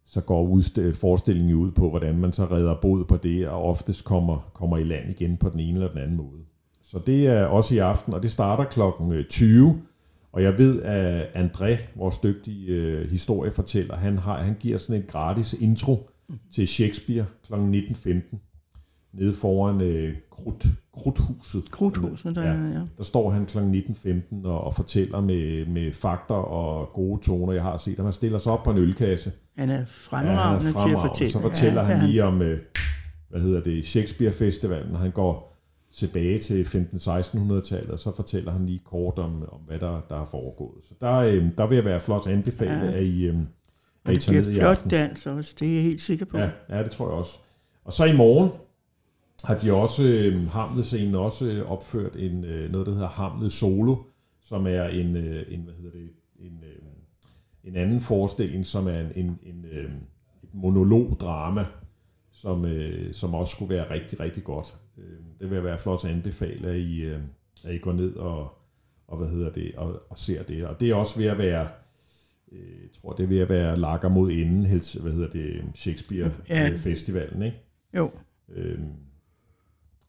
så 0.05 0.21
går 0.21 0.47
udst- 0.47 0.81
øh, 0.81 0.95
forestillingen 0.95 1.55
ud 1.55 1.71
på, 1.71 1.91
hvordan 1.91 2.19
man 2.19 2.33
så 2.33 2.45
redder 2.45 2.81
bod 2.83 3.05
på 3.05 3.17
det, 3.17 3.49
og 3.49 3.63
oftest 3.63 4.05
kommer, 4.05 4.51
kommer 4.55 4.79
i 4.79 4.85
land 4.85 5.11
igen 5.11 5.37
på 5.37 5.49
den 5.49 5.61
ene 5.61 5.73
eller 5.73 5.89
den 5.89 5.99
anden 5.99 6.17
måde. 6.17 6.41
Så 6.85 7.01
det 7.07 7.27
er 7.27 7.45
også 7.45 7.75
i 7.75 7.79
aften, 7.79 8.15
og 8.15 8.23
det 8.23 8.31
starter 8.31 8.65
klokken 8.65 9.25
20, 9.29 9.83
og 10.33 10.43
jeg 10.43 10.59
ved, 10.59 10.83
at 10.83 11.23
André, 11.23 11.77
vores 11.97 12.19
dygtige 12.19 12.67
øh, 12.67 13.11
historiefortæller, 13.11 13.97
han, 13.97 14.19
har, 14.19 14.43
han 14.43 14.55
giver 14.61 14.79
sådan 14.79 15.03
en 15.03 15.07
gratis 15.09 15.53
intro 15.53 16.11
til 16.55 16.69
Shakespeare 16.69 17.27
kl. 17.47 17.55
19.15 17.55 18.37
nede 19.13 19.35
foran 19.35 19.81
øh, 19.81 20.15
Krut, 20.31 20.67
Kruthuset. 20.95 21.71
Kruthuset, 21.71 22.35
der, 22.35 22.43
ja. 22.43 22.53
ja. 22.53 22.81
Der 22.99 23.05
står 23.05 23.31
han 23.31 23.47
kl. 23.47 23.59
19.15 23.59 24.47
og, 24.47 24.61
og 24.65 24.75
fortæller 24.75 25.21
med, 25.21 25.67
med 25.67 25.93
fakter 25.93 26.35
og 26.35 26.89
gode 26.95 27.23
toner. 27.23 27.53
Jeg 27.53 27.63
har 27.63 27.77
set, 27.77 27.99
at 27.99 28.05
han 28.05 28.13
stiller 28.13 28.39
sig 28.39 28.53
op 28.53 28.63
på 28.63 28.71
en 28.71 28.79
ølkasse. 28.79 29.33
Han 29.59 29.71
er 29.71 29.85
fremragende, 29.87 30.41
ja, 30.41 30.73
han 30.73 30.83
er 30.83 30.87
til 30.87 30.95
at 30.95 31.01
fortælle. 31.01 31.33
Så 31.33 31.41
fortæller 31.41 31.83
ja, 31.83 31.87
han 31.89 32.07
lige 32.09 32.25
om, 32.25 32.43
øh, 32.43 32.59
hvad 33.31 33.41
hedder 33.41 33.63
det, 33.63 33.85
Shakespeare 33.85 34.33
Festivalen. 34.33 34.95
Han 34.95 35.11
går 35.11 35.54
tilbage 35.97 36.39
til 36.39 36.63
15-1600-tallet, 36.65 37.91
og 37.91 37.99
så 37.99 38.13
fortæller 38.17 38.53
han 38.53 38.67
lige 38.67 38.81
kort 38.85 39.19
om, 39.19 39.49
om 39.53 39.61
hvad 39.61 39.79
der, 39.79 40.01
der 40.11 40.21
er 40.21 40.25
foregået. 40.25 40.85
Så 40.85 40.95
der, 41.01 41.15
øh, 41.15 41.49
der 41.59 41.67
vil 41.67 41.75
jeg 41.77 41.85
være 41.85 42.01
flot 42.01 42.27
anbefale, 42.27 42.85
ja. 42.85 42.93
at 42.93 43.03
I, 43.03 43.27
øh, 43.27 43.37
at 44.05 44.15
I 44.15 44.19
tager 44.19 44.41
ned 44.41 44.51
i 44.51 44.59
aften. 44.59 44.91
flot 44.91 45.01
dans 45.01 45.27
også, 45.27 45.55
det 45.61 45.69
er 45.71 45.75
jeg 45.75 45.83
helt 45.83 46.01
sikker 46.01 46.25
på. 46.25 46.39
Ja, 46.39 46.51
ja, 46.69 46.83
det 46.83 46.91
tror 46.91 47.07
jeg 47.07 47.15
også. 47.15 47.39
Og 47.85 47.93
så 47.93 48.05
i 48.05 48.17
morgen 48.17 48.51
har 49.45 49.59
de 49.59 49.73
også, 49.73 50.05
øh, 50.05 50.49
Hamlet-scenen 50.49 51.15
også 51.15 51.47
øh, 51.47 51.71
opført 51.71 52.17
en, 52.17 52.45
øh, 52.45 52.73
noget, 52.73 52.87
der 52.87 52.93
hedder 52.93 53.09
Hamlet 53.09 53.53
Solo, 53.53 53.97
som 54.43 54.67
er 54.67 54.85
en, 54.85 55.17
øh, 55.17 55.45
en 55.49 55.61
hvad 55.61 55.75
hedder 55.75 55.91
det, 55.91 56.11
en, 56.39 56.61
øh, 56.65 56.83
en 57.65 57.77
anden 57.77 58.01
forestilling, 58.01 58.67
som 58.67 58.89
er 58.89 59.01
en, 59.01 59.13
en, 59.15 59.39
en 59.43 59.65
øh, 59.73 59.91
et 60.43 60.55
monologdrama, 60.55 61.67
som, 62.33 62.67
øh, 62.67 63.15
som 63.15 63.35
også 63.35 63.51
skulle 63.51 63.75
være 63.75 63.91
rigtig, 63.91 64.21
rigtig 64.21 64.45
godt. 64.45 64.77
Øh, 64.99 65.19
det 65.41 65.51
vil 65.51 65.55
jeg 65.55 65.65
være 65.65 65.79
flot 65.79 66.05
at 66.05 66.11
anbefale, 66.11 66.69
at 66.69 66.77
I, 66.77 67.05
øh, 67.05 67.21
at 67.65 67.75
I 67.75 67.79
går 67.79 67.93
ned 67.93 68.17
og, 68.17 68.59
og, 69.07 69.17
hvad 69.17 69.29
hedder 69.29 69.53
det, 69.53 69.75
og, 69.77 70.03
og 70.11 70.19
ser 70.19 70.43
det. 70.43 70.67
Og 70.67 70.81
det 70.81 70.91
er 70.91 70.95
også 70.95 71.19
ved 71.19 71.27
at 71.27 71.39
være, 71.39 71.69
øh, 72.53 72.83
jeg 72.83 72.91
tror, 73.01 73.13
det 73.13 73.23
er 73.23 73.27
ved 73.27 73.39
at 73.39 73.49
være 73.49 73.77
lakker 73.77 74.09
mod 74.09 74.31
enden, 74.31 74.67
hvad 75.01 75.13
hedder 75.13 75.31
det, 75.31 75.65
Shakespeare-festivalen, 75.75 77.41
ja. 77.41 77.47
ikke? 77.47 77.59
Jo. 77.97 78.11
Øhm, 78.49 78.93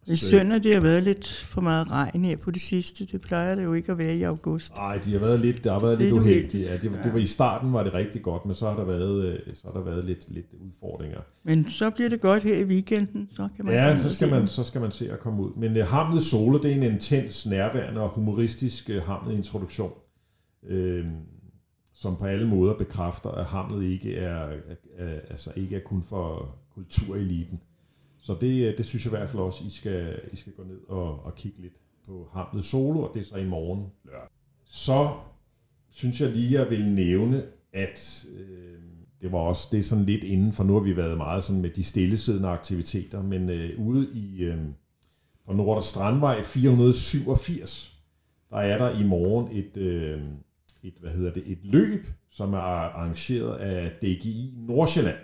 det 0.06 0.14
er 0.14 0.18
synd, 0.18 0.54
at 0.54 0.64
det 0.64 0.74
har 0.74 0.82
været 0.82 1.04
lidt 1.04 1.28
for 1.28 1.62
meget 1.62 1.92
regn 1.92 2.26
her 2.26 2.38
på 2.38 2.52
det 2.52 2.62
sidste. 2.62 3.06
Det 3.06 3.22
plejer 3.22 3.56
det 3.56 3.64
jo 3.64 3.74
ikke 3.74 3.92
at 3.92 3.98
være 3.98 4.16
i 4.16 4.24
august. 4.24 4.76
Nej, 4.76 4.98
de 4.98 5.12
har 5.12 5.20
været 5.20 5.40
lidt, 5.40 5.64
der 5.64 5.74
har 5.74 5.80
været 5.80 5.98
lidt, 6.00 6.14
lidt 6.14 6.22
uheldige. 6.22 6.66
Ja, 6.66 6.78
det, 6.78 6.92
ja. 6.92 7.02
det 7.04 7.14
var, 7.14 7.20
I 7.20 7.26
starten 7.26 7.74
var 7.74 7.84
det 7.84 7.94
rigtig 7.94 8.22
godt, 8.22 8.46
men 8.46 8.56
så 8.56 8.70
har 8.70 8.76
der 8.76 8.84
været, 8.84 9.26
øh, 9.26 9.40
så 9.54 9.62
har 9.66 9.74
der 9.74 9.84
været 9.84 10.06
lidt, 10.06 10.32
lidt 10.32 10.46
udfordringer. 10.60 11.20
Men 11.44 11.70
så 11.70 11.90
bliver 11.90 12.10
det 12.10 12.22
godt 12.22 12.44
her 12.44 12.58
i 12.58 12.64
weekenden. 12.64 13.30
Så 13.36 13.50
kan 13.56 13.66
man 13.66 13.74
ja, 13.74 13.98
så 13.98 14.16
skal 14.16 14.30
man, 14.30 14.48
så 14.48 14.64
skal 14.64 14.82
man 14.82 14.92
se 14.92 15.12
at 15.12 15.20
komme 15.20 15.44
ud. 15.44 15.52
Men 15.58 15.72
uh, 15.72 15.88
Hamlet 15.88 16.24
Solo, 16.24 16.58
det 16.58 16.72
er 16.72 16.76
en 16.76 16.84
intens, 16.84 17.46
nærværende 17.46 18.02
og 18.02 18.10
humoristisk 18.10 18.90
uh, 18.98 19.04
Hamlet-introduktion, 19.04 19.92
uh, 20.72 21.06
som 21.94 22.16
på 22.16 22.26
alle 22.26 22.48
måder 22.48 22.74
bekræfter, 22.74 23.30
at 23.30 23.46
Hamlet 23.46 23.86
ikke 23.86 24.16
er, 24.16 24.48
er, 24.98 25.20
altså 25.30 25.52
ikke 25.56 25.76
er 25.76 25.82
kun 25.86 26.04
for 26.04 26.56
kultureliten. 26.74 27.60
Så 28.26 28.38
det, 28.42 28.68
øh, 28.68 28.78
det 28.78 28.86
synes 28.86 29.06
jeg 29.06 29.14
i 29.14 29.18
hvert 29.18 29.30
fald 29.30 29.42
også, 29.42 29.64
I 29.64 29.70
skal, 29.70 30.20
I 30.32 30.36
skal 30.36 30.54
gå 30.54 30.64
ned 30.64 30.80
og, 30.88 31.26
og 31.26 31.36
kigge 31.36 31.62
lidt 31.62 31.82
på 32.06 32.30
Hamlet 32.34 32.64
Solo, 32.64 33.02
og 33.02 33.12
det 33.14 33.20
er 33.20 33.24
så 33.24 33.36
i 33.36 33.46
morgen 33.46 33.86
lørdag. 34.06 34.28
Så 34.66 35.10
synes 35.92 36.22
jeg 36.22 36.30
lige, 36.30 36.60
jeg 36.60 36.70
vil 36.70 36.86
nævne, 36.86 37.44
at 37.74 38.26
øh, 38.38 38.80
det 39.22 39.32
var 39.32 39.38
også 39.38 39.68
det 39.72 39.80
er 39.80 39.84
sådan 39.84 40.06
lidt 40.06 40.24
inden, 40.24 40.52
for 40.52 40.64
nu 40.64 40.74
har 40.74 40.80
vi 40.80 40.98
været 40.98 41.18
meget 41.18 41.44
sådan 41.44 41.62
med 41.62 41.70
de 41.70 41.84
stillesiddende 41.84 42.50
aktiviteter, 42.50 43.24
men 43.24 43.50
øh, 43.50 43.80
ude 43.80 44.10
i 44.14 44.44
øh, 44.44 44.58
på 45.46 45.54
Nordre 45.54 45.82
Strandvej 45.82 46.44
487, 46.44 47.94
der 48.50 48.58
er 48.58 48.78
der 48.78 49.00
i 49.00 49.04
morgen 49.04 49.58
et, 49.58 49.78
øh, 49.78 50.22
et, 50.84 50.94
hvad 51.00 51.12
hedder 51.12 51.34
det, 51.34 51.44
et 51.46 51.60
løb, 51.64 52.08
som 52.30 52.54
er 52.54 52.58
arrangeret 52.58 53.58
af 53.58 53.92
DGI 53.92 54.54
Nordsjælland. 54.58 55.18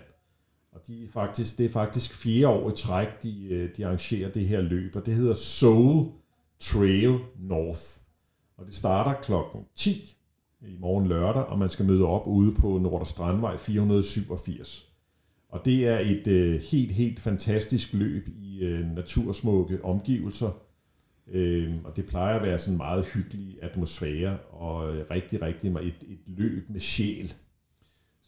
Og 0.71 0.87
de 0.87 1.03
er 1.03 1.07
faktisk, 1.07 1.57
det 1.57 1.65
er 1.65 1.69
faktisk 1.69 2.13
fjerde 2.13 2.47
år 2.47 2.69
i 2.69 2.73
træk, 2.75 3.07
de, 3.23 3.47
øh, 3.49 3.69
de 3.77 3.85
arrangerer 3.85 4.31
det 4.31 4.47
her 4.47 4.61
løb, 4.61 4.95
og 4.95 5.05
det 5.05 5.13
hedder 5.13 5.33
Soul 5.33 6.11
Trail 6.59 7.19
North. 7.39 7.81
Og 8.57 8.65
det 8.65 8.75
starter 8.75 9.21
klokken 9.21 9.65
10 9.75 10.17
i 10.61 10.77
morgen 10.79 11.07
lørdag, 11.07 11.43
og 11.43 11.59
man 11.59 11.69
skal 11.69 11.85
møde 11.85 12.05
op 12.05 12.27
ude 12.27 12.53
på 12.55 12.77
Nordre 12.77 13.05
Strandvej 13.05 13.57
487. 13.57 14.91
Og 15.49 15.65
det 15.65 15.87
er 15.87 15.99
et 15.99 16.27
øh, 16.27 16.59
helt, 16.71 16.91
helt 16.91 17.19
fantastisk 17.19 17.93
løb 17.93 18.27
i 18.27 18.59
øh, 18.59 18.95
natursmukke 18.95 19.85
omgivelser. 19.85 20.51
Øh, 21.27 21.73
og 21.83 21.95
det 21.95 22.05
plejer 22.05 22.39
at 22.39 22.45
være 22.45 22.57
sådan 22.57 22.73
en 22.73 22.77
meget 22.77 23.05
hyggelig 23.13 23.57
atmosfære, 23.61 24.37
og 24.37 24.95
øh, 24.95 25.05
rigtig, 25.11 25.41
rigtig 25.41 25.71
et, 25.71 25.95
et 26.07 26.19
løb 26.27 26.69
med 26.69 26.79
sjæl. 26.79 27.33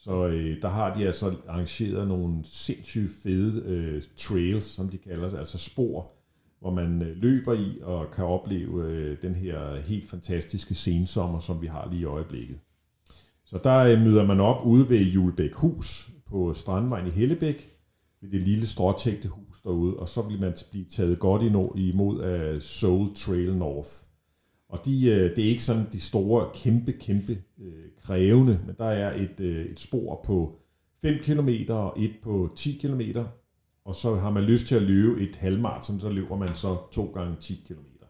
Så 0.03 0.27
øh, 0.27 0.61
der 0.61 0.67
har 0.67 0.93
de 0.93 1.05
altså 1.05 1.35
arrangeret 1.47 2.07
nogle 2.07 2.39
sindssygt 2.43 3.11
fede 3.23 3.63
øh, 3.65 4.01
trails, 4.17 4.65
som 4.65 4.89
de 4.89 4.97
kalder 4.97 5.29
det, 5.29 5.37
altså 5.37 5.57
spor, 5.57 6.11
hvor 6.59 6.73
man 6.73 7.01
øh, 7.01 7.17
løber 7.17 7.53
i 7.53 7.79
og 7.81 8.11
kan 8.11 8.25
opleve 8.25 8.85
øh, 8.85 9.17
den 9.21 9.35
her 9.35 9.79
helt 9.79 10.09
fantastiske 10.09 10.75
sensommer, 10.75 11.39
som 11.39 11.61
vi 11.61 11.67
har 11.67 11.89
lige 11.91 12.01
i 12.01 12.05
øjeblikket. 12.05 12.59
Så 13.45 13.59
der 13.63 13.77
øh, 13.77 14.01
møder 14.01 14.27
man 14.27 14.39
op 14.39 14.65
ude 14.65 14.89
ved 14.89 14.99
Julebæk 14.99 15.53
Hus 15.53 16.09
på 16.27 16.53
Strandvejen 16.53 17.07
i 17.07 17.11
Hellebæk, 17.11 17.71
ved 18.21 18.31
det 18.31 18.43
lille 18.43 18.67
stråtægte 18.67 19.29
hus 19.29 19.61
derude, 19.61 19.97
og 19.97 20.09
så 20.09 20.21
vil 20.21 20.41
man 20.41 20.55
blive 20.71 20.85
taget 20.85 21.19
godt 21.19 21.41
imod 21.75 22.23
øh, 22.23 22.55
af 22.55 22.61
Soul 22.61 23.15
Trail 23.15 23.57
North. 23.57 23.89
Og 24.73 24.85
de, 24.85 25.09
øh, 25.09 25.35
det 25.35 25.45
er 25.45 25.49
ikke 25.49 25.63
sådan 25.63 25.85
de 25.91 25.99
store, 25.99 26.49
kæmpe, 26.53 26.91
kæmpe 26.91 27.43
øh, 27.61 27.85
krævende, 28.01 28.59
men 28.65 28.75
der 28.77 28.85
er 28.85 29.21
et, 29.21 29.39
øh, 29.41 29.65
et 29.65 29.79
spor 29.79 30.21
på 30.25 30.59
5 31.01 31.19
km 31.23 31.49
og 31.69 31.93
et 31.99 32.13
på 32.21 32.53
10 32.55 32.77
km, 32.81 33.01
og 33.85 33.95
så 33.95 34.15
har 34.15 34.31
man 34.31 34.43
lyst 34.43 34.65
til 34.65 34.75
at 34.75 34.81
løbe 34.81 35.21
et 35.21 35.35
halvmarathon, 35.35 35.99
så 35.99 36.09
løber 36.09 36.37
man 36.37 36.55
så 36.55 36.77
to 36.91 37.05
gange 37.05 37.35
10 37.39 37.63
km. 37.67 38.05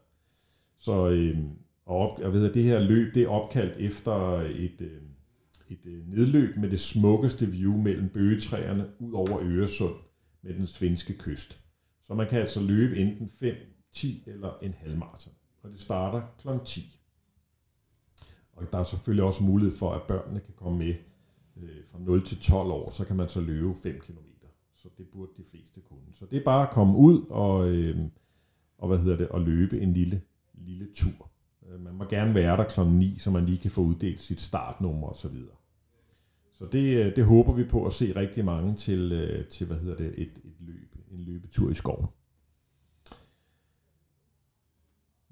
Så 0.78 1.10
øh, 1.10 1.38
og 1.86 1.98
op, 1.98 2.20
jeg 2.20 2.34
ved, 2.34 2.50
at 2.50 2.54
det 2.54 2.64
her 2.64 2.80
løb 2.80 3.16
det 3.16 3.24
er 3.24 3.28
opkaldt 3.28 3.78
efter 3.78 4.40
et, 4.40 4.82
øh, 4.82 5.02
et 5.70 5.86
øh, 5.86 6.08
nedløb 6.08 6.58
med 6.58 6.70
det 6.70 6.80
smukkeste 6.80 7.48
view 7.48 7.78
mellem 7.78 8.10
bøgetræerne 8.10 8.86
ud 9.00 9.14
over 9.14 9.40
Øresund 9.42 9.96
med 10.44 10.54
den 10.54 10.66
svenske 10.66 11.14
kyst. 11.18 11.60
Så 12.04 12.14
man 12.14 12.28
kan 12.30 12.40
altså 12.40 12.62
løbe 12.62 12.98
enten 12.98 13.30
5, 13.40 13.56
10 13.94 14.24
eller 14.28 14.50
en 14.62 14.74
halvmarathon 14.74 15.34
og 15.64 15.72
det 15.72 15.80
starter 15.80 16.22
kl. 16.40 16.48
10. 16.66 17.00
Og 18.54 18.72
der 18.72 18.78
er 18.78 18.84
selvfølgelig 18.84 19.24
også 19.24 19.44
mulighed 19.44 19.78
for, 19.78 19.94
at 19.94 20.02
børnene 20.02 20.40
kan 20.40 20.54
komme 20.58 20.78
med 20.78 20.96
øh, 21.58 21.86
fra 21.92 22.00
0 22.00 22.26
til 22.26 22.40
12 22.40 22.72
år, 22.72 22.90
så 22.90 23.06
kan 23.06 23.16
man 23.16 23.30
så 23.30 23.42
løbe 23.42 23.76
5 23.84 24.00
km. 24.00 24.18
Så 24.76 24.90
det 24.98 25.08
burde 25.08 25.32
de 25.38 25.44
fleste 25.52 25.82
kunne. 25.82 26.14
Så 26.14 26.26
det 26.26 26.38
er 26.40 26.44
bare 26.44 26.68
at 26.68 26.74
komme 26.74 26.98
ud 26.98 27.26
og, 27.30 27.70
øh, 27.76 27.98
og 28.78 28.88
hvad 28.88 28.98
hedder 28.98 29.18
det, 29.18 29.28
og 29.28 29.42
løbe 29.42 29.80
en 29.80 29.94
lille, 29.94 30.22
lille 30.54 30.88
tur. 30.96 31.30
Øh, 31.70 31.82
man 31.82 31.96
må 31.96 32.06
gerne 32.06 32.34
være 32.36 32.58
der 32.58 32.64
kl. 32.64 32.82
9, 32.82 33.18
så 33.18 33.32
man 33.32 33.46
lige 33.46 33.58
kan 33.58 33.72
få 33.72 33.82
uddelt 33.82 34.22
sit 34.22 34.42
startnummer 34.42 35.08
og 35.08 35.16
så 35.16 35.28
videre. 35.28 35.56
Så 36.54 36.66
det, 36.66 37.06
øh, 37.06 37.16
det 37.16 37.26
håber 37.26 37.52
vi 37.54 37.64
på 37.64 37.86
at 37.86 37.94
se 37.94 38.16
rigtig 38.16 38.46
mange 38.46 38.76
til, 38.76 39.12
øh, 39.12 39.48
til 39.48 39.68
hvad 39.68 39.78
hedder 39.78 39.96
det, 39.96 40.14
et, 40.18 40.42
et 40.44 40.56
løb, 40.60 40.96
en 41.12 41.20
løbetur 41.20 41.70
i 41.70 41.74
skoven. 41.74 42.08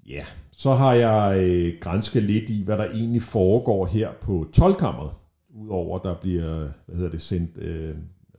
Ja, 0.06 0.24
så 0.50 0.70
har 0.70 0.94
jeg 0.94 1.42
øh, 1.42 1.80
grænsket 1.80 2.22
lidt 2.22 2.50
i, 2.50 2.62
hvad 2.64 2.76
der 2.76 2.84
egentlig 2.90 3.22
foregår 3.22 3.86
her 3.86 4.10
på 4.20 4.46
12-kammeret. 4.56 5.10
Udover 5.54 5.98
at 5.98 6.04
der 6.04 6.20
bliver 6.20 6.70
hvad 6.86 6.96
hedder 6.96 7.10
det, 7.10 7.20
sendt 7.20 7.58
øh, 7.58 7.94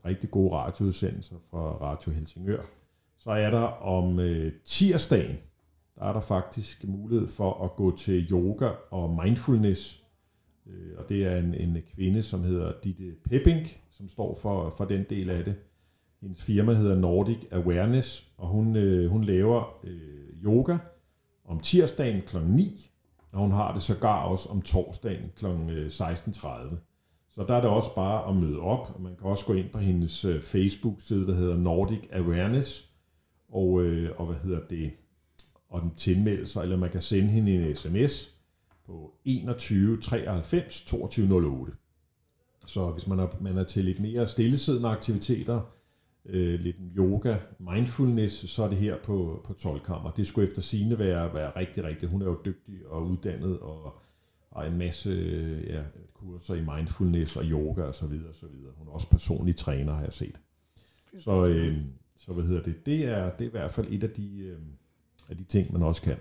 rigtig 0.06 0.32
gode 0.32 0.54
radioudsendelser 0.54 1.36
fra 1.50 1.60
Radio 1.60 2.12
Helsingør, 2.12 2.62
så 3.18 3.32
er 3.32 3.52
der 3.52 3.84
om 3.84 4.20
øh, 4.20 4.52
tirsdagen, 4.66 5.36
der 5.96 6.06
er 6.06 6.14
der 6.14 6.22
faktisk 6.22 6.88
mulighed 6.88 7.28
for 7.28 7.64
at 7.64 7.76
gå 7.76 7.98
til 7.98 8.32
yoga 8.32 8.70
og 8.92 9.20
mindfulness. 9.24 10.04
Øh, 10.68 10.92
og 10.98 11.10
det 11.10 11.26
er 11.26 11.38
en, 11.38 11.54
en 11.54 11.78
kvinde, 11.96 12.24
som 12.24 12.44
hedder 12.44 12.74
Ditte 12.84 13.12
Pepping, 13.30 13.68
som 13.90 14.08
står 14.08 14.38
for, 14.42 14.74
for 14.78 14.86
den 14.86 15.06
del 15.10 15.30
af 15.30 15.44
det. 15.44 15.56
Hendes 16.22 16.44
firma 16.44 16.74
hedder 16.74 16.96
Nordic 16.96 17.38
Awareness, 17.52 18.28
og 18.38 18.48
hun, 18.48 18.76
øh, 18.76 19.12
hun 19.12 19.24
laver 19.24 19.80
øh, 19.84 20.44
yoga, 20.44 20.78
om 21.46 21.60
tirsdagen 21.60 22.22
kl. 22.22 22.38
9, 22.46 22.92
og 23.32 23.40
hun 23.40 23.52
har 23.52 23.74
det 23.74 23.82
sågar 23.82 24.24
også 24.24 24.50
om 24.50 24.62
torsdagen 24.62 25.32
kl. 25.36 25.46
16.30. 25.46 25.72
Øh, 25.72 26.78
Så 27.30 27.46
der 27.48 27.54
er 27.54 27.62
det 27.62 27.70
også 27.70 27.96
bare 27.96 28.30
at 28.30 28.36
møde 28.36 28.60
op. 28.60 29.00
Man 29.00 29.16
kan 29.16 29.28
også 29.28 29.46
gå 29.46 29.54
ind 29.54 29.70
på 29.70 29.80
hendes 29.80 30.26
øh, 30.26 30.42
Facebook-side, 30.42 31.28
der 31.28 31.34
hedder 31.34 31.58
Nordic 31.58 32.08
Awareness, 32.12 32.90
og, 33.50 33.82
øh, 33.82 34.20
og 34.20 34.26
hvad 34.26 34.36
hedder 34.36 34.68
det, 34.70 34.92
og 35.70 35.82
den 35.82 35.96
tilmelde 35.96 36.46
sig, 36.46 36.62
eller 36.62 36.78
man 36.78 36.90
kan 36.90 37.02
sende 37.02 37.30
hende 37.30 37.70
en 37.70 37.76
sms 37.76 38.30
på 38.86 39.14
21 39.26 39.98
93 40.02 40.82
22 40.82 41.46
08. 41.46 41.74
Så 42.66 42.92
hvis 42.92 43.08
man 43.08 43.20
er, 43.20 43.28
man 43.42 43.58
er 43.58 43.64
til 43.64 43.84
lidt 43.84 44.00
mere 44.00 44.28
stillesiddende 44.28 44.90
aktiviteter, 44.90 45.62
øh, 46.26 46.60
lidt 46.60 46.76
yoga, 46.98 47.38
mindfulness, 47.60 48.50
så 48.50 48.64
er 48.64 48.70
det 48.70 48.78
her 48.78 48.96
på, 49.04 49.42
på 49.44 49.54
12 49.54 49.82
kammer. 49.82 50.10
Det 50.10 50.28
skulle 50.28 50.48
efter 50.48 50.62
sine 50.62 51.00
være, 51.00 51.34
være 51.34 51.50
rigtig, 51.56 51.84
rigtig. 51.84 52.10
Hun 52.10 52.22
er 52.22 52.26
jo 52.26 52.38
dygtig 52.46 52.88
og 52.88 53.08
uddannet 53.08 53.60
og 53.60 53.94
har 54.56 54.64
en 54.64 54.78
masse 54.78 55.12
ja, 55.68 55.84
kurser 56.14 56.56
i 56.56 56.62
mindfulness 56.62 57.38
og 57.38 57.44
yoga 57.44 57.82
og 57.82 57.96
så 57.96 58.08
videre, 58.08 58.30
og 58.30 58.36
så 58.36 58.48
videre. 58.48 58.72
Hun 58.78 58.88
er 58.88 58.92
også 58.92 59.10
personlig 59.10 59.56
træner, 59.56 59.94
har 59.94 60.04
jeg 60.04 60.14
set. 60.14 60.42
Så, 61.20 61.46
øh, 61.46 61.78
så 62.16 62.34
hvad 62.34 62.44
hedder 62.44 62.64
det? 62.64 62.86
Det 62.86 63.06
er, 63.06 63.30
det 63.30 63.42
er 63.46 63.50
i 63.50 63.52
hvert 63.52 63.72
fald 63.72 63.88
et 63.90 64.04
af 64.04 64.10
de, 64.10 64.40
øh, 64.40 64.60
af 65.30 65.38
de 65.38 65.44
ting, 65.44 65.74
man 65.74 65.84
også 65.84 66.02
kan. 66.02 66.18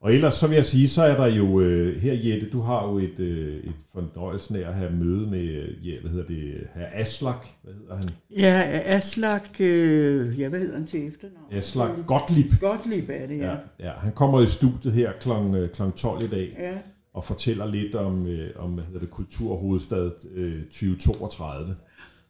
Og 0.00 0.14
ellers 0.14 0.34
så 0.34 0.46
vil 0.46 0.54
jeg 0.54 0.64
sige, 0.64 0.88
så 0.88 1.02
er 1.02 1.16
der 1.16 1.26
jo 1.26 1.60
øh, 1.60 2.00
her, 2.00 2.12
Jette, 2.12 2.50
du 2.50 2.60
har 2.60 2.88
jo 2.88 2.98
et, 2.98 3.20
øh, 3.20 3.56
et 3.56 3.74
fornøjelse 3.92 4.64
af 4.64 4.68
at 4.68 4.74
have 4.74 4.90
møde 4.90 5.30
med, 5.30 5.74
ja, 5.84 6.00
hvad 6.00 6.10
hedder 6.10 6.26
det, 6.26 6.68
herr 6.74 6.88
Aslak, 6.92 7.46
hvad 7.62 7.74
hedder 7.74 7.96
han? 7.96 8.08
Ja, 8.36 8.80
Aslak, 8.84 9.60
øh, 9.60 10.40
ja, 10.40 10.48
hvad 10.48 10.60
hedder 10.60 10.74
han 10.74 10.86
til 10.86 11.08
efternavn? 11.08 11.44
Aslak 11.52 11.90
Gottlieb. 12.06 12.60
Gottlieb 12.60 13.10
er 13.10 13.26
det, 13.26 13.38
ja. 13.38 13.50
ja. 13.50 13.56
Ja, 13.80 13.90
han 13.90 14.12
kommer 14.12 14.40
i 14.40 14.46
studiet 14.46 14.92
her 14.92 15.12
kl. 15.20 15.28
kl. 15.74 15.82
12 15.96 16.24
i 16.24 16.28
dag. 16.28 16.56
Ja, 16.58 16.72
og 17.14 17.24
fortæller 17.24 17.66
lidt 17.66 17.94
om, 17.94 18.26
øh, 18.26 18.50
om 18.56 18.70
hvad 18.70 18.84
hedder 18.84 19.00
det, 19.00 19.10
Kulturhovedstad 19.10 20.10
øh, 20.34 20.62
2032. 20.64 21.76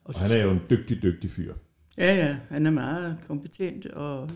Og, 0.05 0.15
og 0.15 0.21
han 0.21 0.31
er 0.31 0.45
jo 0.45 0.51
en 0.51 0.61
dygtig, 0.71 1.03
dygtig 1.03 1.31
fyr. 1.31 1.55
ja, 1.99 2.15
ja, 2.15 2.37
han 2.49 2.67
er 2.67 2.71
meget 2.71 3.17
kompetent, 3.29 3.87
og 3.87 4.31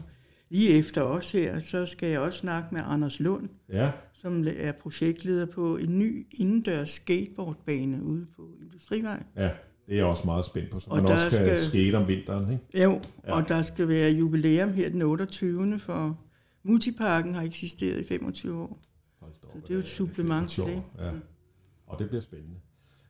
lige 0.50 0.70
efter 0.70 1.02
os 1.02 1.32
her, 1.32 1.58
så 1.58 1.86
skal 1.86 2.08
jeg 2.08 2.20
også 2.20 2.38
snakke 2.38 2.68
med 2.74 2.82
Anders 2.84 3.20
Lund, 3.20 3.48
Ja, 3.72 3.92
som 4.12 4.46
er 4.56 4.72
projektleder 4.72 5.46
på 5.46 5.76
en 5.76 5.98
ny 5.98 6.26
indendørs 6.38 6.90
skateboardbane 6.90 8.02
ude 8.02 8.26
på 8.36 8.48
Industrivej. 8.62 9.22
ja, 9.36 9.42
det 9.86 9.92
er 9.92 9.96
jeg 9.96 10.04
også 10.04 10.22
meget 10.26 10.44
spændt 10.44 10.70
på, 10.70 10.78
så 10.78 10.90
Og 10.90 10.96
man 10.96 11.06
også 11.06 11.28
kan 11.30 11.38
skal- 11.38 11.58
skate 11.58 11.94
om 11.94 12.08
vinteren. 12.08 12.52
Ikke? 12.52 12.82
Jo, 12.84 13.00
Ja. 13.26 13.32
og 13.34 13.48
der 13.48 13.62
skal 13.62 13.88
være 13.88 14.10
jubilæum 14.10 14.72
her 14.72 14.88
den 14.90 15.02
28. 15.02 15.78
for 15.78 16.18
Multiparken 16.62 17.34
har 17.34 17.42
eksisteret 17.42 18.00
i 18.00 18.04
25 18.04 18.60
år. 18.62 18.80
Hold 19.20 19.32
da 19.42 19.46
op, 19.48 19.54
Så 19.54 19.60
det 19.62 19.70
er 19.70 19.74
jo 19.74 19.80
et 19.80 19.86
supplement 19.86 20.50
til 20.50 20.62
det. 20.64 20.82
Ja. 20.98 21.10
Og 21.86 21.98
det 21.98 22.08
bliver 22.08 22.20
spændende. 22.20 22.56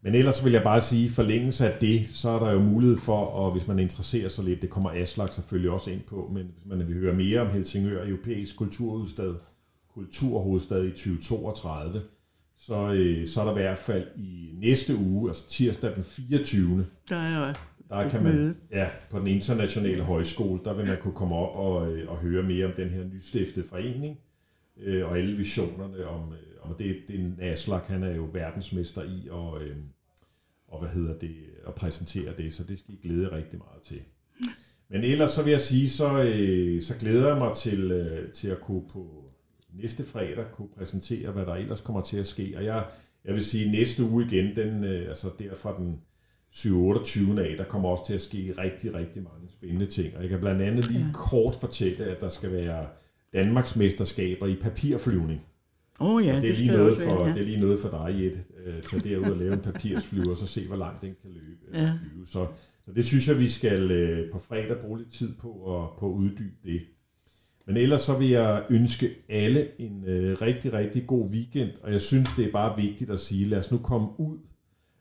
Men 0.02 0.14
ellers 0.14 0.44
vil 0.44 0.52
jeg 0.52 0.62
bare 0.62 0.80
sige, 0.80 1.06
i 1.06 1.08
forlængelse 1.08 1.72
af 1.72 1.80
det, 1.80 2.06
så 2.08 2.28
er 2.28 2.38
der 2.38 2.52
jo 2.52 2.60
mulighed 2.60 2.96
for, 2.96 3.16
og 3.16 3.52
hvis 3.52 3.66
man 3.66 3.78
interesserer 3.78 4.28
sig 4.28 4.44
lidt, 4.44 4.62
det 4.62 4.70
kommer 4.70 4.90
Aslak 4.90 5.32
selvfølgelig 5.32 5.70
også 5.70 5.90
ind 5.90 6.00
på, 6.00 6.30
men 6.34 6.46
hvis 6.54 6.66
man 6.66 6.78
vil 6.88 6.94
høre 6.94 7.14
mere 7.14 7.40
om 7.40 7.50
Helsingør, 7.50 8.06
europæisk 8.06 8.56
kulturhovedstad, 8.56 9.34
kulturhovedstad 9.94 10.84
i 10.84 10.90
2032, 10.90 12.02
så, 12.56 12.92
øh, 12.92 13.26
så 13.26 13.40
er 13.40 13.44
der 13.44 13.52
i 13.52 13.62
hvert 13.62 13.78
fald 13.78 14.06
i 14.16 14.50
næste 14.60 14.96
uge, 14.96 15.30
altså 15.30 15.48
tirsdag 15.48 15.94
den 15.94 16.04
24. 16.04 16.86
Der 17.08 17.16
er 17.16 17.54
Der 17.88 17.96
Et 17.96 18.10
kan 18.10 18.22
man, 18.22 18.56
ja, 18.72 18.88
på 19.10 19.18
den 19.18 19.26
internationale 19.26 20.02
højskole, 20.02 20.60
der 20.64 20.74
vil 20.74 20.86
man 20.86 20.98
kunne 21.00 21.14
komme 21.14 21.34
op 21.34 21.56
og, 21.56 21.92
øh, 21.92 22.10
og 22.10 22.16
høre 22.16 22.42
mere 22.42 22.66
om 22.66 22.72
den 22.76 22.90
her 22.90 23.04
nystiftede 23.04 23.68
forening, 23.68 24.16
øh, 24.82 25.06
og 25.06 25.18
alle 25.18 25.36
visionerne 25.36 26.06
om, 26.06 26.32
øh, 26.32 26.70
om 26.70 26.74
det, 26.78 26.96
det 27.08 27.34
er 27.38 27.52
Aslak, 27.52 27.86
han 27.86 28.02
er 28.02 28.16
jo 28.16 28.28
verdensmester 28.32 29.02
i, 29.02 29.28
og, 29.30 29.62
øh, 29.62 29.76
og 30.68 30.80
hvad 30.80 30.88
hedder 30.90 31.18
det, 31.18 31.36
at 31.66 31.74
præsentere 31.74 32.32
det, 32.38 32.52
så 32.52 32.64
det 32.64 32.78
skal 32.78 32.94
I 32.94 32.98
glæde 33.02 33.32
rigtig 33.32 33.58
meget 33.58 33.82
til. 33.82 34.00
Men 34.90 35.04
ellers 35.04 35.30
så 35.30 35.42
vil 35.42 35.50
jeg 35.50 35.60
sige, 35.60 35.88
så, 35.88 36.22
øh, 36.22 36.82
så 36.82 36.94
glæder 36.98 37.28
jeg 37.28 37.38
mig 37.38 37.56
til, 37.56 37.90
øh, 37.90 38.32
til 38.32 38.48
at 38.48 38.60
kunne 38.60 38.88
på 38.88 39.24
næste 39.74 40.04
fredag 40.04 40.44
kunne 40.52 40.68
præsentere, 40.78 41.30
hvad 41.30 41.46
der 41.46 41.54
ellers 41.54 41.80
kommer 41.80 42.00
til 42.02 42.16
at 42.16 42.26
ske. 42.26 42.54
Og 42.56 42.64
jeg, 42.64 42.86
jeg 43.24 43.34
vil 43.34 43.44
sige, 43.44 43.70
næste 43.72 44.04
uge 44.04 44.24
igen, 44.24 44.56
den, 44.56 44.84
øh, 44.84 45.08
altså 45.08 45.30
der 45.38 45.54
fra 45.54 45.76
den 45.78 46.00
7-28. 46.50 47.40
af, 47.40 47.56
der 47.56 47.64
kommer 47.64 47.88
også 47.88 48.06
til 48.06 48.14
at 48.14 48.20
ske 48.20 48.54
rigtig, 48.58 48.94
rigtig 48.94 49.22
mange 49.22 49.48
spændende 49.48 49.86
ting. 49.86 50.16
Og 50.16 50.22
jeg 50.22 50.30
kan 50.30 50.40
blandt 50.40 50.62
andet 50.62 50.90
lige 50.90 51.04
Ja. 51.06 51.12
kort 51.14 51.54
fortælle, 51.54 52.04
at 52.04 52.20
der 52.20 52.28
skal 52.28 52.52
være 52.52 52.86
Danmarks 53.32 53.76
mesterskaber 53.76 54.46
i 54.46 54.54
papirflyvning. 54.54 55.46
Oh, 55.98 56.26
ja, 56.26 56.28
det, 56.28 56.36
er 56.36 56.40
det 56.40 56.58
lige 56.58 56.70
noget 56.72 56.96
for, 56.96 57.14
være, 57.14 57.26
ja. 57.26 57.32
det 57.34 57.40
er 57.40 57.44
lige 57.44 57.60
noget 57.60 57.78
for 57.80 57.88
dig, 57.88 58.22
Jette. 58.22 58.38
Øh, 58.66 58.82
tage 58.82 59.00
derud 59.14 59.30
og 59.30 59.36
lave 59.36 59.52
en 59.52 59.60
papirsflyver, 59.60 60.30
og 60.30 60.36
så 60.36 60.46
se, 60.46 60.66
hvor 60.66 60.76
langt 60.76 61.02
den 61.02 61.14
kan 61.22 61.30
løbe. 61.30 61.58
øh, 61.68 61.82
Ja. 61.82 61.92
Flyve. 62.12 62.26
Så, 62.26 62.46
så 62.84 62.92
det 62.92 63.04
synes 63.04 63.28
jeg, 63.28 63.38
vi 63.38 63.48
skal 63.48 63.90
øh, 63.90 64.30
på 64.32 64.38
fredag 64.38 64.78
bruge 64.80 64.98
lidt 64.98 65.12
tid 65.12 65.34
på 65.34 65.82
at, 65.82 65.88
på 65.98 66.06
at 66.08 66.12
uddybe 66.14 66.56
det. 66.64 66.80
Men 67.66 67.76
ellers 67.76 68.00
så 68.00 68.18
vil 68.18 68.28
jeg 68.28 68.64
ønske 68.70 69.10
alle 69.28 69.80
en 69.80 70.04
øh, 70.06 70.40
rigtig, 70.42 70.72
rigtig 70.72 71.06
god 71.06 71.30
weekend, 71.30 71.70
og 71.82 71.92
jeg 71.92 72.00
synes, 72.00 72.28
det 72.36 72.44
er 72.48 72.52
bare 72.52 72.82
vigtigt 72.82 73.10
at 73.10 73.20
sige, 73.20 73.44
lad 73.44 73.58
os 73.58 73.70
nu 73.70 73.78
komme 73.78 74.08
ud, 74.20 74.38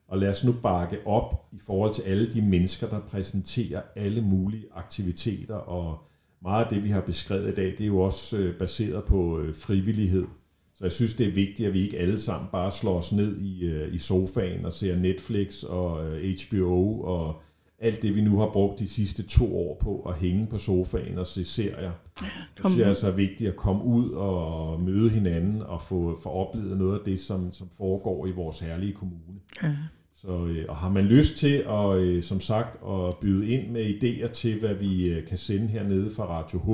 og 0.07 0.17
lad 0.17 0.29
os 0.29 0.43
nu 0.43 0.51
bakke 0.61 0.97
op 1.07 1.47
i 1.51 1.59
forhold 1.65 1.93
til 1.93 2.01
alle 2.01 2.27
de 2.27 2.41
mennesker, 2.41 2.89
der 2.89 2.99
præsenterer 2.99 3.81
alle 3.95 4.21
mulige 4.21 4.65
aktiviteter, 4.75 5.55
og 5.55 5.97
meget 6.41 6.63
af 6.63 6.69
det, 6.69 6.83
vi 6.83 6.89
har 6.89 7.01
beskrevet 7.01 7.51
i 7.51 7.55
dag, 7.55 7.65
det 7.65 7.81
er 7.81 7.87
jo 7.87 7.99
også 7.99 8.37
øh, 8.37 8.57
baseret 8.57 9.03
på 9.05 9.39
øh, 9.39 9.55
frivillighed. 9.55 10.25
Så 10.73 10.85
jeg 10.85 10.91
synes, 10.91 11.13
det 11.13 11.27
er 11.27 11.31
vigtigt, 11.31 11.67
at 11.67 11.73
vi 11.73 11.81
ikke 11.81 11.97
alle 11.97 12.19
sammen 12.19 12.49
bare 12.51 12.71
slår 12.71 12.97
os 12.97 13.11
ned 13.11 13.37
i, 13.37 13.65
øh, 13.65 13.93
i 13.93 13.97
sofaen 13.97 14.65
og 14.65 14.73
ser 14.73 14.99
Netflix 14.99 15.63
og 15.63 16.01
HBO 16.49 17.01
og 17.01 17.41
alt 17.81 18.01
det, 18.01 18.15
vi 18.15 18.21
nu 18.21 18.39
har 18.39 18.49
brugt 18.53 18.79
de 18.79 18.87
sidste 18.87 19.23
to 19.23 19.57
år 19.57 19.77
på 19.81 20.01
at 20.01 20.15
hænge 20.15 20.47
på 20.47 20.57
sofaen 20.57 21.17
og 21.17 21.27
se 21.27 21.43
serier. 21.43 21.91
Jeg 22.21 22.29
synes, 22.59 22.75
det 22.75 22.81
er 22.81 22.85
ud. 22.85 22.89
altså 22.89 23.11
vigtigt 23.11 23.49
at 23.49 23.55
komme 23.55 23.83
ud 23.83 24.09
og 24.09 24.81
møde 24.81 25.09
hinanden 25.09 25.61
og 25.61 25.81
få, 25.81 26.19
få 26.23 26.29
oplevet 26.29 26.77
noget 26.77 26.99
af 26.99 27.05
det, 27.05 27.19
som, 27.19 27.51
som 27.51 27.69
foregår 27.77 28.27
i 28.27 28.31
vores 28.31 28.59
herlige 28.59 28.93
kommune. 28.93 29.39
Ja. 29.63 29.75
Så, 30.21 30.45
øh, 30.45 30.65
og 30.69 30.75
har 30.75 30.89
man 30.89 31.05
lyst 31.05 31.35
til 31.35 31.65
at, 31.69 31.97
øh, 31.97 32.23
som 32.23 32.39
sagt, 32.39 32.79
at 32.89 33.17
byde 33.21 33.49
ind 33.49 33.71
med 33.71 33.85
idéer 33.85 34.27
til, 34.27 34.59
hvad 34.59 34.73
vi 34.73 35.09
øh, 35.09 35.27
kan 35.27 35.37
sende 35.37 35.67
hernede 35.67 36.11
fra 36.15 36.25
Radio 36.25 36.59
H, 36.59 36.69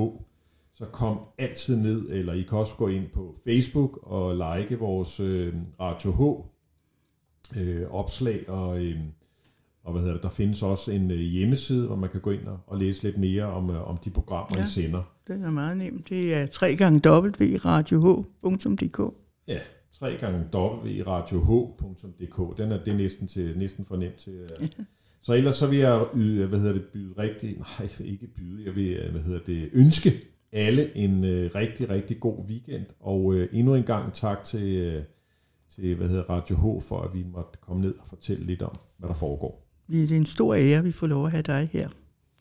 så 0.74 0.84
kom 0.84 1.18
altid 1.38 1.76
ned, 1.76 2.08
eller 2.10 2.32
I 2.32 2.42
kan 2.42 2.58
også 2.58 2.74
gå 2.74 2.88
ind 2.88 3.04
på 3.14 3.36
Facebook 3.44 3.98
og 4.02 4.34
like 4.36 4.78
vores 4.78 5.20
øh, 5.20 5.54
Radio 5.80 6.12
H 6.12 6.20
øh, 7.60 7.90
opslag, 7.90 8.48
og, 8.48 8.84
øh, 8.84 8.96
og 9.84 9.92
hvad 9.92 10.02
hedder 10.02 10.14
det, 10.14 10.22
der 10.22 10.30
findes 10.30 10.62
også 10.62 10.92
en 10.92 11.10
øh, 11.10 11.18
hjemmeside, 11.18 11.86
hvor 11.86 11.96
man 11.96 12.10
kan 12.10 12.20
gå 12.20 12.30
ind 12.30 12.46
og, 12.46 12.58
og 12.66 12.78
læse 12.78 13.02
lidt 13.02 13.18
mere 13.18 13.44
om, 13.44 13.70
øh, 13.70 13.88
om 13.88 13.96
de 13.96 14.10
programmer, 14.10 14.58
ja. 14.58 14.64
I 14.64 14.66
sender. 14.66 15.02
Den 15.28 15.44
er 15.44 15.50
meget 15.50 15.76
nem. 15.76 16.02
Det 16.02 16.34
er 16.34 16.46
3 16.46 16.76
gange 16.76 17.10
www.radioh.dk. 17.10 19.00
Ja, 19.48 19.58
tre 19.92 20.16
gange 20.16 20.38
www.radioh.dk. 20.54 22.58
Den 22.58 22.72
er, 22.72 22.78
det 22.78 22.92
er 22.92 22.96
næsten, 22.96 23.26
til, 23.26 23.58
næsten 23.58 23.84
for 23.84 23.96
nemt 23.96 24.16
til. 24.16 24.40
Uh. 24.60 24.66
Så 25.22 25.32
ellers 25.32 25.56
så 25.56 25.66
vil 25.66 25.78
jeg 25.78 26.06
yde, 26.14 26.46
hvad 26.46 26.58
hedder 26.58 26.72
det, 26.72 26.84
byde 26.84 27.14
rigtig, 27.18 27.58
nej, 27.58 27.88
ikke 28.00 28.26
byde, 28.26 28.64
jeg 28.64 28.74
vil, 28.74 28.96
øh, 28.96 29.10
hvad 29.10 29.20
hedder 29.20 29.40
det, 29.46 29.70
ønske 29.72 30.12
alle 30.52 30.96
en 30.96 31.18
uh, 31.18 31.30
rigtig, 31.30 31.90
rigtig 31.90 32.20
god 32.20 32.44
weekend, 32.48 32.84
og 33.00 33.24
uh, 33.24 33.42
endnu 33.52 33.74
en 33.74 33.82
gang 33.82 34.12
tak 34.12 34.44
til, 34.44 34.96
uh, 34.96 35.02
til 35.68 35.94
hvad 35.94 36.08
hedder 36.08 36.22
Radio 36.22 36.56
H, 36.56 36.82
for 36.82 37.00
at 37.00 37.14
vi 37.14 37.24
måtte 37.32 37.58
komme 37.60 37.82
ned 37.82 37.94
og 38.00 38.08
fortælle 38.08 38.46
lidt 38.46 38.62
om, 38.62 38.76
hvad 38.98 39.08
der 39.08 39.14
foregår. 39.14 39.66
Det 39.90 40.12
er 40.12 40.16
en 40.16 40.26
stor 40.26 40.54
ære, 40.54 40.82
vi 40.82 40.92
får 40.92 41.06
lov 41.06 41.24
at 41.24 41.30
have 41.30 41.42
dig 41.42 41.68
her. 41.72 41.88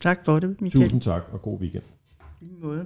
Tak 0.01 0.25
for 0.25 0.39
det, 0.39 0.61
Michael. 0.61 0.83
Tusind 0.83 1.01
tak, 1.01 1.23
og 1.31 1.41
god 1.41 1.59
weekend. 1.59 1.83
I 2.41 2.45
måde. 2.61 2.85